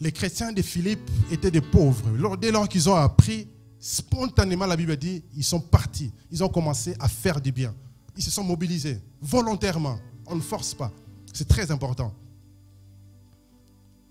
[0.00, 2.36] Les chrétiens de Philippe étaient des pauvres.
[2.36, 6.12] Dès lors qu'ils ont appris, spontanément, la Bible dit, ils sont partis.
[6.30, 7.74] Ils ont commencé à faire du bien.
[8.16, 9.98] Ils se sont mobilisés volontairement.
[10.26, 10.92] On ne force pas.
[11.32, 12.12] C'est très important.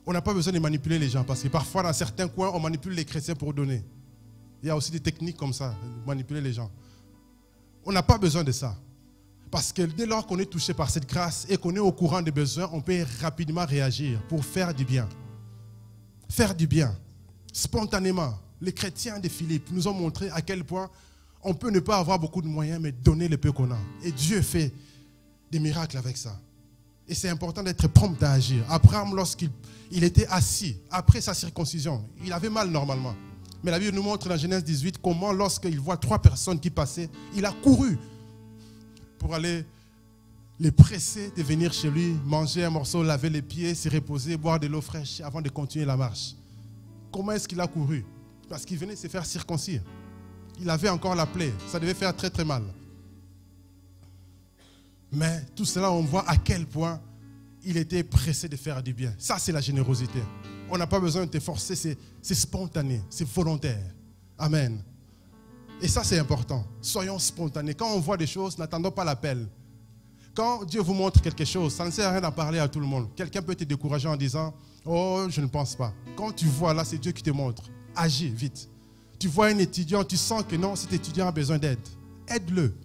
[0.06, 2.60] On n'a pas besoin de manipuler les gens parce que parfois, dans certains coins, on
[2.60, 3.84] manipule les chrétiens pour donner.
[4.62, 5.76] Il y a aussi des techniques comme ça,
[6.06, 6.72] manipuler les gens.
[7.84, 8.76] On n'a pas besoin de ça.
[9.52, 12.22] Parce que dès lors qu'on est touché par cette grâce et qu'on est au courant
[12.22, 15.08] des besoins, on peut rapidement réagir pour faire du bien.
[16.30, 16.96] Faire du bien.
[17.54, 18.34] Spontanément.
[18.62, 20.90] Les chrétiens de Philippe nous ont montré à quel point
[21.44, 23.78] on peut ne pas avoir beaucoup de moyens, mais donner le peu qu'on a.
[24.04, 24.74] Et Dieu fait
[25.52, 26.40] des miracles avec ça.
[27.08, 28.64] Et c'est important d'être prompt à agir.
[28.70, 29.52] Abraham, lorsqu'il
[29.92, 33.16] il était assis, après sa circoncision, il avait mal normalement.
[33.64, 37.10] Mais la Bible nous montre dans Genèse 18 comment, lorsqu'il voit trois personnes qui passaient,
[37.36, 37.98] il a couru
[39.20, 39.66] pour aller
[40.60, 44.60] les presser de venir chez lui, manger un morceau, laver les pieds, se reposer, boire
[44.60, 46.36] de l'eau fraîche avant de continuer la marche.
[47.12, 48.06] Comment est-ce qu'il a couru?
[48.48, 49.82] Parce qu'il venait se faire circoncire.
[50.60, 51.54] Il avait encore la plaie.
[51.68, 52.64] Ça devait faire très très mal.
[55.12, 57.02] Mais tout cela, on voit à quel point
[57.64, 59.14] il était pressé de faire du bien.
[59.18, 60.20] Ça, c'est la générosité.
[60.70, 63.94] On n'a pas besoin de te forcer, c'est spontané, c'est volontaire.
[64.38, 64.82] Amen.
[65.82, 66.66] Et ça, c'est important.
[66.82, 67.74] Soyons spontanés.
[67.74, 69.48] Quand on voit des choses, n'attendons pas l'appel.
[70.36, 72.82] Quand Dieu vous montre quelque chose, ça ne sert à rien d'en parler à tout
[72.82, 73.08] le monde.
[73.16, 75.94] Quelqu'un peut te décourager en disant Oh, je ne pense pas.
[76.18, 77.64] Quand tu vois là, c'est Dieu qui te montre.
[77.96, 78.70] Agis vite.
[79.18, 81.80] Tu vois un étudiant, tu sens que non, cet étudiant a besoin d'aide.
[82.28, 82.76] Aide-le.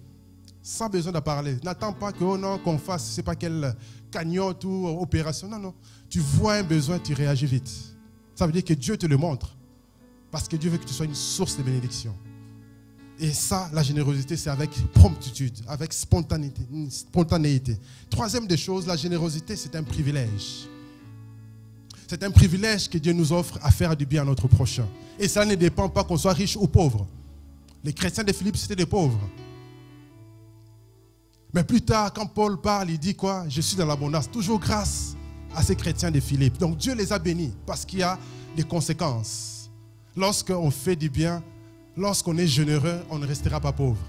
[0.63, 1.57] Sans besoin de parler.
[1.65, 3.75] N'attends pas que, oh non, qu'on fasse, je pas quelle
[4.13, 5.49] cagnotte ou opération.
[5.49, 5.75] Non, non.
[6.09, 7.71] Tu vois un besoin, tu réagis vite.
[8.37, 9.57] Ça veut dire que Dieu te le montre.
[10.31, 12.15] Parce que Dieu veut que tu sois une source de bénédiction.
[13.23, 17.77] Et ça, la générosité, c'est avec promptitude, avec spontanéité, spontanéité.
[18.09, 20.67] Troisième des choses, la générosité, c'est un privilège.
[22.09, 24.87] C'est un privilège que Dieu nous offre à faire du bien à notre prochain.
[25.19, 27.07] Et ça ne dépend pas qu'on soit riche ou pauvre.
[27.85, 29.21] Les chrétiens de Philippe, c'était des pauvres.
[31.53, 33.45] Mais plus tard, quand Paul parle, il dit quoi?
[33.49, 34.31] Je suis dans l'abondance.
[34.31, 35.15] Toujours grâce
[35.55, 36.57] à ces chrétiens de Philippe.
[36.59, 38.19] Donc Dieu les a bénis parce qu'il y a
[38.57, 39.71] des conséquences.
[40.17, 41.43] Lorsqu'on fait du bien,
[42.01, 44.01] lorsqu'on est généreux, on ne restera pas pauvre.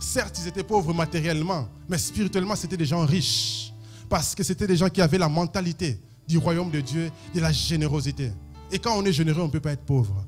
[0.00, 3.72] Certes, ils étaient pauvres matériellement, mais spirituellement, c'était des gens riches.
[4.08, 7.52] Parce que c'était des gens qui avaient la mentalité du royaume de Dieu, de la
[7.52, 8.32] générosité.
[8.72, 10.26] Et quand on est généreux, on ne peut pas être pauvre.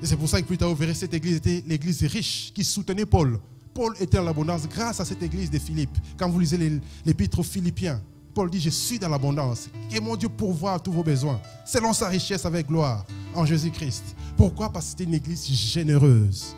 [0.00, 2.62] Et c'est pour ça que plus tard, vous verrez, cette église était l'église riche qui
[2.62, 3.40] soutenait Paul.
[3.74, 5.96] Paul était en l'abondance grâce à cette église de Philippe.
[6.16, 8.00] Quand vous lisez l'épître aux Philippiens,
[8.32, 9.68] Paul dit, je suis dans l'abondance.
[9.90, 14.14] Et mon Dieu pourvoit tous vos besoins, selon sa richesse avec gloire en Jésus-Christ.
[14.38, 14.72] Pourquoi?
[14.72, 16.54] Parce que c'était une église généreuse.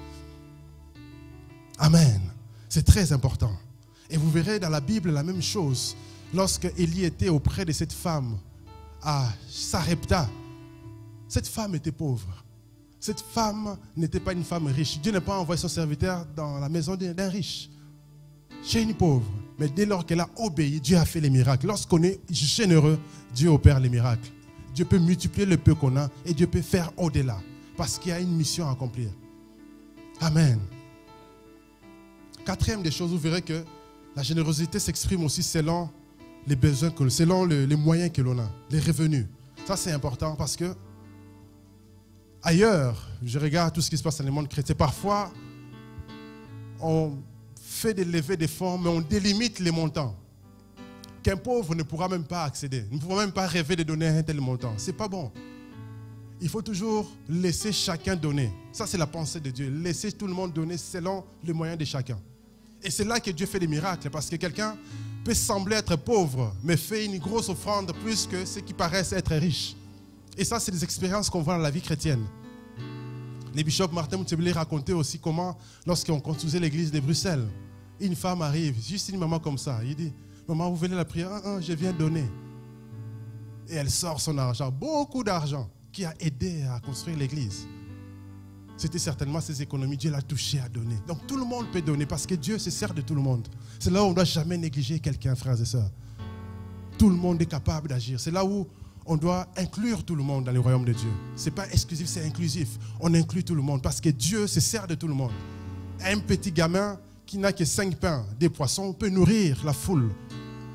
[1.78, 2.20] Amen.
[2.68, 3.52] C'est très important.
[4.10, 5.96] Et vous verrez dans la Bible la même chose.
[6.34, 8.36] Lorsque Élie était auprès de cette femme
[9.02, 10.28] à Sarepta,
[11.26, 12.44] cette femme était pauvre.
[13.00, 15.00] Cette femme n'était pas une femme riche.
[15.00, 17.70] Dieu n'a pas envoyé son serviteur dans la maison d'un riche,
[18.62, 19.32] chez une pauvre.
[19.58, 21.66] Mais dès lors qu'elle a obéi, Dieu a fait les miracles.
[21.66, 22.98] Lorsqu'on est généreux,
[23.34, 24.30] Dieu opère les miracles.
[24.74, 27.40] Dieu peut multiplier le peu qu'on a et Dieu peut faire au-delà.
[27.80, 29.08] Parce qu'il y a une mission à accomplir.
[30.20, 30.60] Amen.
[32.44, 33.64] Quatrième des choses, vous verrez que
[34.14, 35.88] la générosité s'exprime aussi selon
[36.46, 39.24] les besoins, que, selon le- les moyens que l'on a, les revenus.
[39.66, 40.74] Ça, c'est important parce que
[42.42, 44.74] ailleurs, je regarde tout ce qui se passe dans le monde chrétien.
[44.74, 45.32] Parfois,
[46.82, 47.14] on
[47.62, 50.14] fait des levées de fonds, mais on délimite les montants.
[51.22, 54.22] Qu'un pauvre ne pourra même pas accéder, ne pourra même pas rêver de donner un
[54.22, 54.74] tel montant.
[54.76, 55.32] C'est pas bon.
[56.40, 58.50] Il faut toujours laisser chacun donner.
[58.72, 59.68] Ça, c'est la pensée de Dieu.
[59.68, 62.18] Laisser tout le monde donner selon les moyens de chacun.
[62.82, 64.76] Et c'est là que Dieu fait des miracles, parce que quelqu'un
[65.22, 69.34] peut sembler être pauvre, mais fait une grosse offrande plus que ceux qui paraissent être
[69.34, 69.76] riches.
[70.36, 72.24] Et ça, c'est des expériences qu'on voit dans la vie chrétienne.
[73.54, 77.46] Les bishops Martin Moutebele racontait aussi comment, lorsqu'on construisait l'église de Bruxelles,
[78.00, 79.80] une femme arrive, juste une maman comme ça.
[79.84, 80.12] Il dit
[80.48, 81.30] Maman, vous venez la prière?
[81.32, 82.24] Ah, ah, Je viens donner.
[83.68, 87.66] Et elle sort son argent, beaucoup d'argent, qui a aidé à construire l'église.
[88.76, 89.96] C'était certainement ses économies.
[89.96, 90.96] Dieu l'a touché à donner.
[91.06, 93.46] Donc tout le monde peut donner parce que Dieu se sert de tout le monde.
[93.78, 95.90] C'est là où on ne doit jamais négliger quelqu'un, frères et sœurs.
[96.96, 98.18] Tout le monde est capable d'agir.
[98.18, 98.66] C'est là où
[99.04, 101.10] on doit inclure tout le monde dans le royaume de Dieu.
[101.36, 102.78] Ce n'est pas exclusif, c'est inclusif.
[103.00, 105.32] On inclut tout le monde parce que Dieu se sert de tout le monde.
[106.02, 110.10] Un petit gamin qui n'a que cinq pains, des poissons, peut nourrir la foule.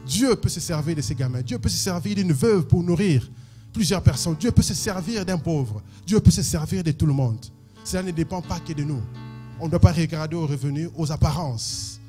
[0.06, 1.42] Dieu peut se servir de ces gamins.
[1.42, 3.30] Dieu peut se servir d'une veuve pour nourrir
[3.76, 4.36] plusieurs personnes.
[4.40, 5.84] Dieu peut se servir d'un pauvre.
[6.08, 7.46] Dieu peut se servir de tout le monde.
[7.84, 9.02] Cela ne dépend pas que de nous.
[9.60, 12.00] On ne doit pas regarder aux revenus, aux apparences.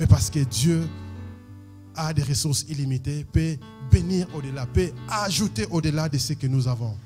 [0.00, 0.88] Mais parce que Dieu
[1.94, 3.56] a des ressources illimitées, peut
[3.90, 6.96] bénir au-delà, peut ajouter au-delà de ce que nous avons.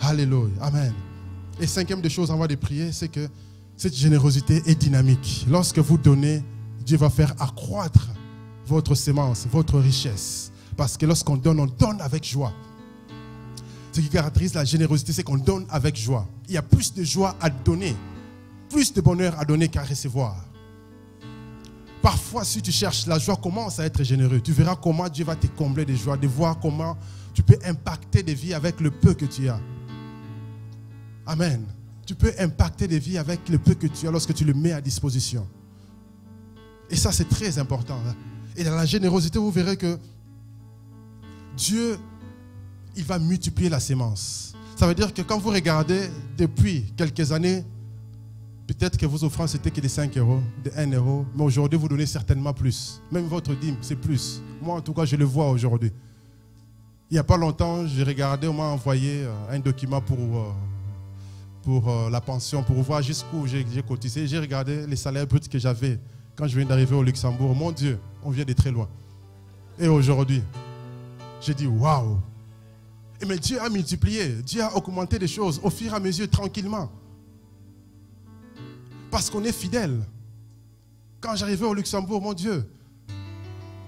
[0.00, 0.50] Alléluia.
[0.62, 0.94] Amen.
[1.60, 3.28] Et cinquième des choses avant de prier, c'est que
[3.76, 5.46] cette générosité est dynamique.
[5.48, 6.42] Lorsque vous donnez,
[6.86, 8.08] Dieu va faire accroître
[8.66, 10.50] votre sémence, votre richesse.
[10.74, 12.54] Parce que lorsqu'on donne, on donne avec joie.
[13.92, 16.26] Ce qui caractérise la générosité, c'est qu'on donne avec joie.
[16.48, 17.94] Il y a plus de joie à donner,
[18.70, 20.36] plus de bonheur à donner qu'à recevoir.
[22.00, 24.40] Parfois, si tu cherches la joie, commence à être généreux.
[24.40, 26.96] Tu verras comment Dieu va te combler de joie, de voir comment
[27.34, 29.60] tu peux impacter des vies avec le peu que tu as.
[31.26, 31.64] Amen.
[32.06, 34.72] Tu peux impacter des vies avec le peu que tu as lorsque tu le mets
[34.72, 35.46] à disposition.
[36.90, 37.98] Et ça, c'est très important.
[38.08, 38.14] hein.
[38.56, 39.98] Et dans la générosité, vous verrez que
[41.56, 41.98] Dieu,
[42.96, 44.54] il va multiplier la sémence.
[44.76, 47.64] Ça veut dire que quand vous regardez depuis quelques années,
[48.66, 51.88] peut-être que vos offrandes c'était que de 5 euros, de 1 euro, mais aujourd'hui vous
[51.88, 53.00] donnez certainement plus.
[53.10, 54.42] Même votre dîme, c'est plus.
[54.60, 55.92] Moi, en tout cas, je le vois aujourd'hui.
[57.10, 60.52] Il n'y a pas longtemps, j'ai regardé, on m'a envoyé euh, un document pour, euh,
[61.62, 64.26] pour euh, la pension, pour voir jusqu'où j'ai cotisé.
[64.26, 66.00] J'ai regardé les salaires bruts que j'avais
[66.34, 67.54] quand je viens d'arriver au Luxembourg.
[67.54, 68.88] Mon Dieu, on vient de très loin.
[69.78, 70.42] Et aujourd'hui,
[71.40, 72.18] j'ai dit waouh!
[73.26, 76.90] Mais Dieu a multiplié, Dieu a augmenté les choses au fur et à mesure, tranquillement.
[79.10, 80.00] Parce qu'on est fidèle.
[81.20, 82.68] Quand j'arrivais au Luxembourg, mon Dieu,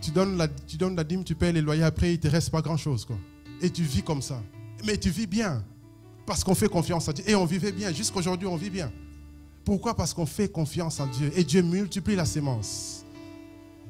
[0.01, 3.07] tu donnes, la, dîme, tu payes les loyers, après il ne te reste pas grand-chose.
[3.61, 4.41] Et tu vis comme ça.
[4.85, 5.65] Mais tu vis bien.
[6.27, 7.25] Parce qu'on fait confiance à Dieu.
[7.27, 7.93] Et on vivait bien.
[7.93, 8.93] Jusqu'aujourd'hui, on vit bien.
[9.65, 9.95] Pourquoi?
[9.97, 11.33] Parce qu'on fait confiance en Dieu.
[11.35, 13.04] Et Dieu multiplie la sémence.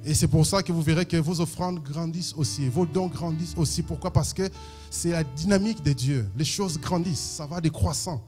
[0.07, 3.55] Et c'est pour ça que vous verrez que vos offrandes grandissent aussi, vos dons grandissent
[3.57, 3.83] aussi.
[3.83, 4.13] Pourquoi?
[4.13, 4.49] Parce que
[4.91, 6.29] c'est la dynamique de Dieu.
[6.37, 8.23] Les choses grandissent, ça va décroissant.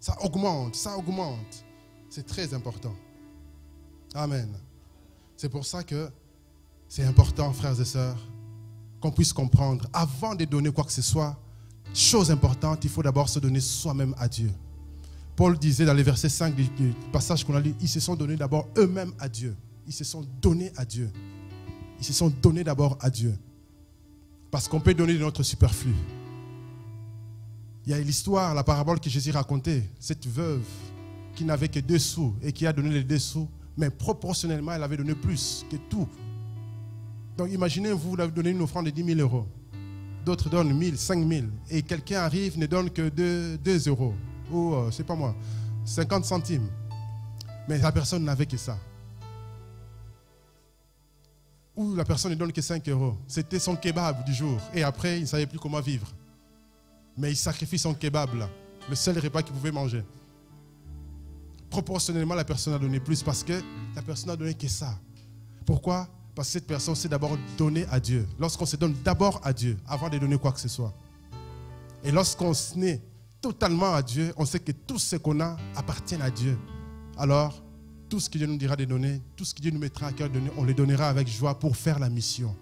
[0.00, 1.64] Ça augmente, ça augmente.
[2.08, 2.94] C'est très important.
[4.12, 4.48] Amen.
[5.36, 6.10] C'est pour ça que
[6.88, 8.18] c'est important, frères et sœurs,
[9.00, 11.38] qu'on puisse comprendre, avant de donner quoi que ce soit,
[11.94, 14.50] chose importante, il faut d'abord se donner soi-même à Dieu.
[15.36, 18.16] Paul disait dans le verset 5 du, du passage qu'on a lu, ils se sont
[18.16, 19.56] donnés d'abord eux-mêmes à Dieu.
[19.90, 21.10] Ils se sont donnés à Dieu.
[21.98, 23.36] Ils se sont donnés d'abord à Dieu.
[24.48, 25.92] Parce qu'on peut donner de notre superflu.
[27.84, 30.62] Il y a l'histoire, la parabole que Jésus racontait, cette veuve
[31.34, 34.84] qui n'avait que deux sous et qui a donné les deux sous, mais proportionnellement, elle
[34.84, 36.06] avait donné plus que tout.
[37.36, 39.48] Donc imaginez, vous, vous avez donné une offrande de 10 000 euros.
[40.24, 41.50] D'autres donnent 1000, 5000.
[41.68, 44.14] Et quelqu'un arrive, ne donne que 2, 2 euros.
[44.52, 45.34] Ou, euh, c'est pas moi,
[45.84, 46.68] 50 centimes.
[47.68, 48.78] Mais la personne n'avait que ça.
[51.80, 53.16] Ou la personne ne donne que 5 euros.
[53.26, 54.60] C'était son kebab du jour.
[54.74, 56.06] Et après, il ne savait plus comment vivre.
[57.16, 58.28] Mais il sacrifie son kebab.
[58.86, 60.04] Le seul repas qu'il pouvait manger.
[61.70, 63.54] Proportionnellement, la personne a donné plus parce que
[63.96, 64.94] la personne n'a donné que ça.
[65.64, 66.06] Pourquoi?
[66.34, 68.28] Parce que cette personne s'est d'abord donnée à Dieu.
[68.38, 70.92] Lorsqu'on se donne d'abord à Dieu avant de donner quoi que ce soit.
[72.04, 73.00] Et lorsqu'on se naît
[73.40, 76.58] totalement à Dieu, on sait que tout ce qu'on a appartient à Dieu.
[77.16, 77.62] Alors,
[78.10, 80.12] tout ce que Dieu nous dira de donner, tout ce que Dieu nous mettra à
[80.12, 82.54] cœur de donner, on le donnera avec joie pour faire la mission.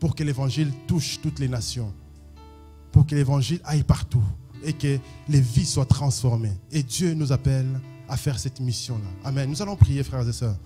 [0.00, 1.94] Pour que l'évangile touche toutes les nations.
[2.92, 4.24] Pour que l'évangile aille partout
[4.64, 6.52] et que les vies soient transformées.
[6.72, 9.28] Et Dieu nous appelle à faire cette mission-là.
[9.28, 9.48] Amen.
[9.48, 10.58] Nous allons prier, frères et sœurs.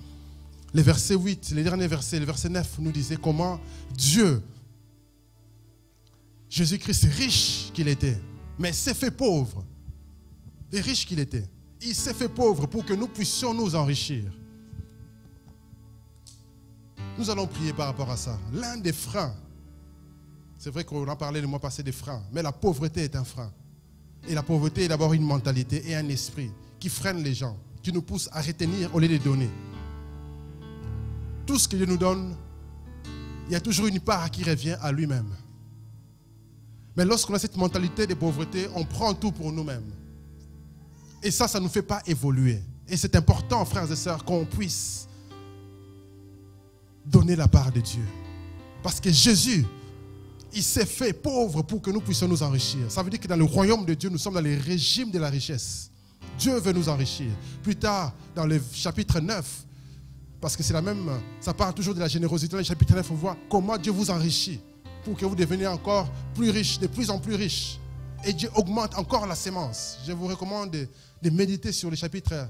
[0.72, 3.60] Les versets 8, les derniers versets, le verset 9 nous disait comment
[3.94, 4.42] Dieu,
[6.48, 8.18] Jésus-Christ riche qu'il était,
[8.58, 9.64] mais s'est fait pauvre.
[10.72, 11.44] Et riche qu'il était.
[11.80, 14.24] Il s'est fait pauvre pour que nous puissions nous enrichir.
[17.16, 18.38] Nous allons prier par rapport à ça.
[18.52, 19.34] L'un des freins,
[20.56, 23.24] c'est vrai qu'on a parlé le mois passé des freins, mais la pauvreté est un
[23.24, 23.52] frein.
[24.28, 27.92] Et la pauvreté est d'abord une mentalité et un esprit qui freine les gens, qui
[27.92, 29.50] nous pousse à retenir au lieu de donner.
[31.46, 32.36] Tout ce que Dieu nous donne,
[33.46, 35.34] il y a toujours une part qui revient à lui-même.
[36.96, 39.90] Mais lorsqu'on a cette mentalité de pauvreté, on prend tout pour nous-mêmes.
[41.22, 42.60] Et ça, ça ne nous fait pas évoluer.
[42.88, 45.08] Et c'est important, frères et sœurs, qu'on puisse
[47.04, 48.04] donner la part de Dieu.
[48.82, 49.66] Parce que Jésus,
[50.54, 52.90] il s'est fait pauvre pour que nous puissions nous enrichir.
[52.90, 55.18] Ça veut dire que dans le royaume de Dieu, nous sommes dans le régime de
[55.18, 55.90] la richesse.
[56.38, 57.30] Dieu veut nous enrichir.
[57.62, 59.64] Plus tard, dans le chapitre 9,
[60.40, 61.10] parce que c'est la même,
[61.40, 62.52] ça parle toujours de la générosité.
[62.52, 64.60] Dans le chapitre 9, on voit comment Dieu vous enrichit
[65.04, 67.78] pour que vous deveniez encore plus riche, de plus en plus riche.
[68.24, 69.98] Et Dieu augmente encore la sémence.
[70.06, 70.88] Je vous recommande de,
[71.22, 72.48] de méditer sur les chapitres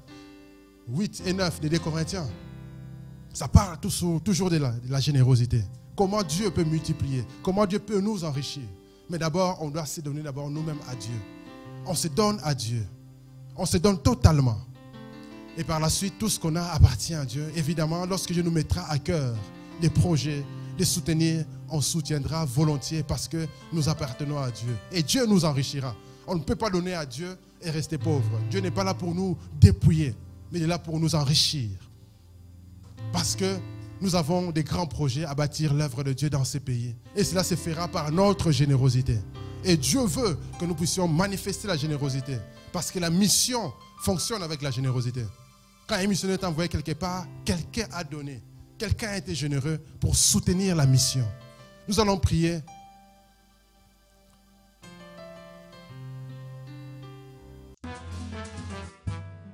[0.89, 2.27] 8 et 9 des 2 Corinthiens.
[3.33, 5.63] Ça parle toujours de la, de la générosité.
[5.95, 8.63] Comment Dieu peut multiplier, comment Dieu peut nous enrichir.
[9.11, 11.15] Mais d'abord, on doit se donner d'abord nous-mêmes à Dieu.
[11.87, 12.87] On se donne à Dieu.
[13.57, 14.59] On se donne totalement.
[15.57, 17.51] Et par la suite, tout ce qu'on a appartient à Dieu.
[17.57, 19.35] Évidemment, lorsque Dieu nous mettra à cœur
[19.81, 20.45] des projets,
[20.77, 24.77] des soutenir, on soutiendra volontiers parce que nous appartenons à Dieu.
[24.93, 25.97] Et Dieu nous enrichira.
[26.27, 28.41] On ne peut pas donner à Dieu et rester pauvre.
[28.51, 30.15] Dieu n'est pas là pour nous dépouiller,
[30.51, 31.71] mais il est là pour nous enrichir.
[33.13, 33.59] Parce que
[34.01, 36.95] nous avons des grands projets à bâtir l'œuvre de Dieu dans ces pays.
[37.17, 39.19] Et cela se fera par notre générosité.
[39.65, 42.39] Et Dieu veut que nous puissions manifester la générosité.
[42.73, 45.25] Parce que la mission fonctionne avec la générosité.
[45.89, 48.43] Quand un missionnaire est envoyé quelque part, quelqu'un a donné.
[48.77, 51.27] Quelqu'un a été généreux pour soutenir la mission.
[51.89, 52.61] Nous allons prier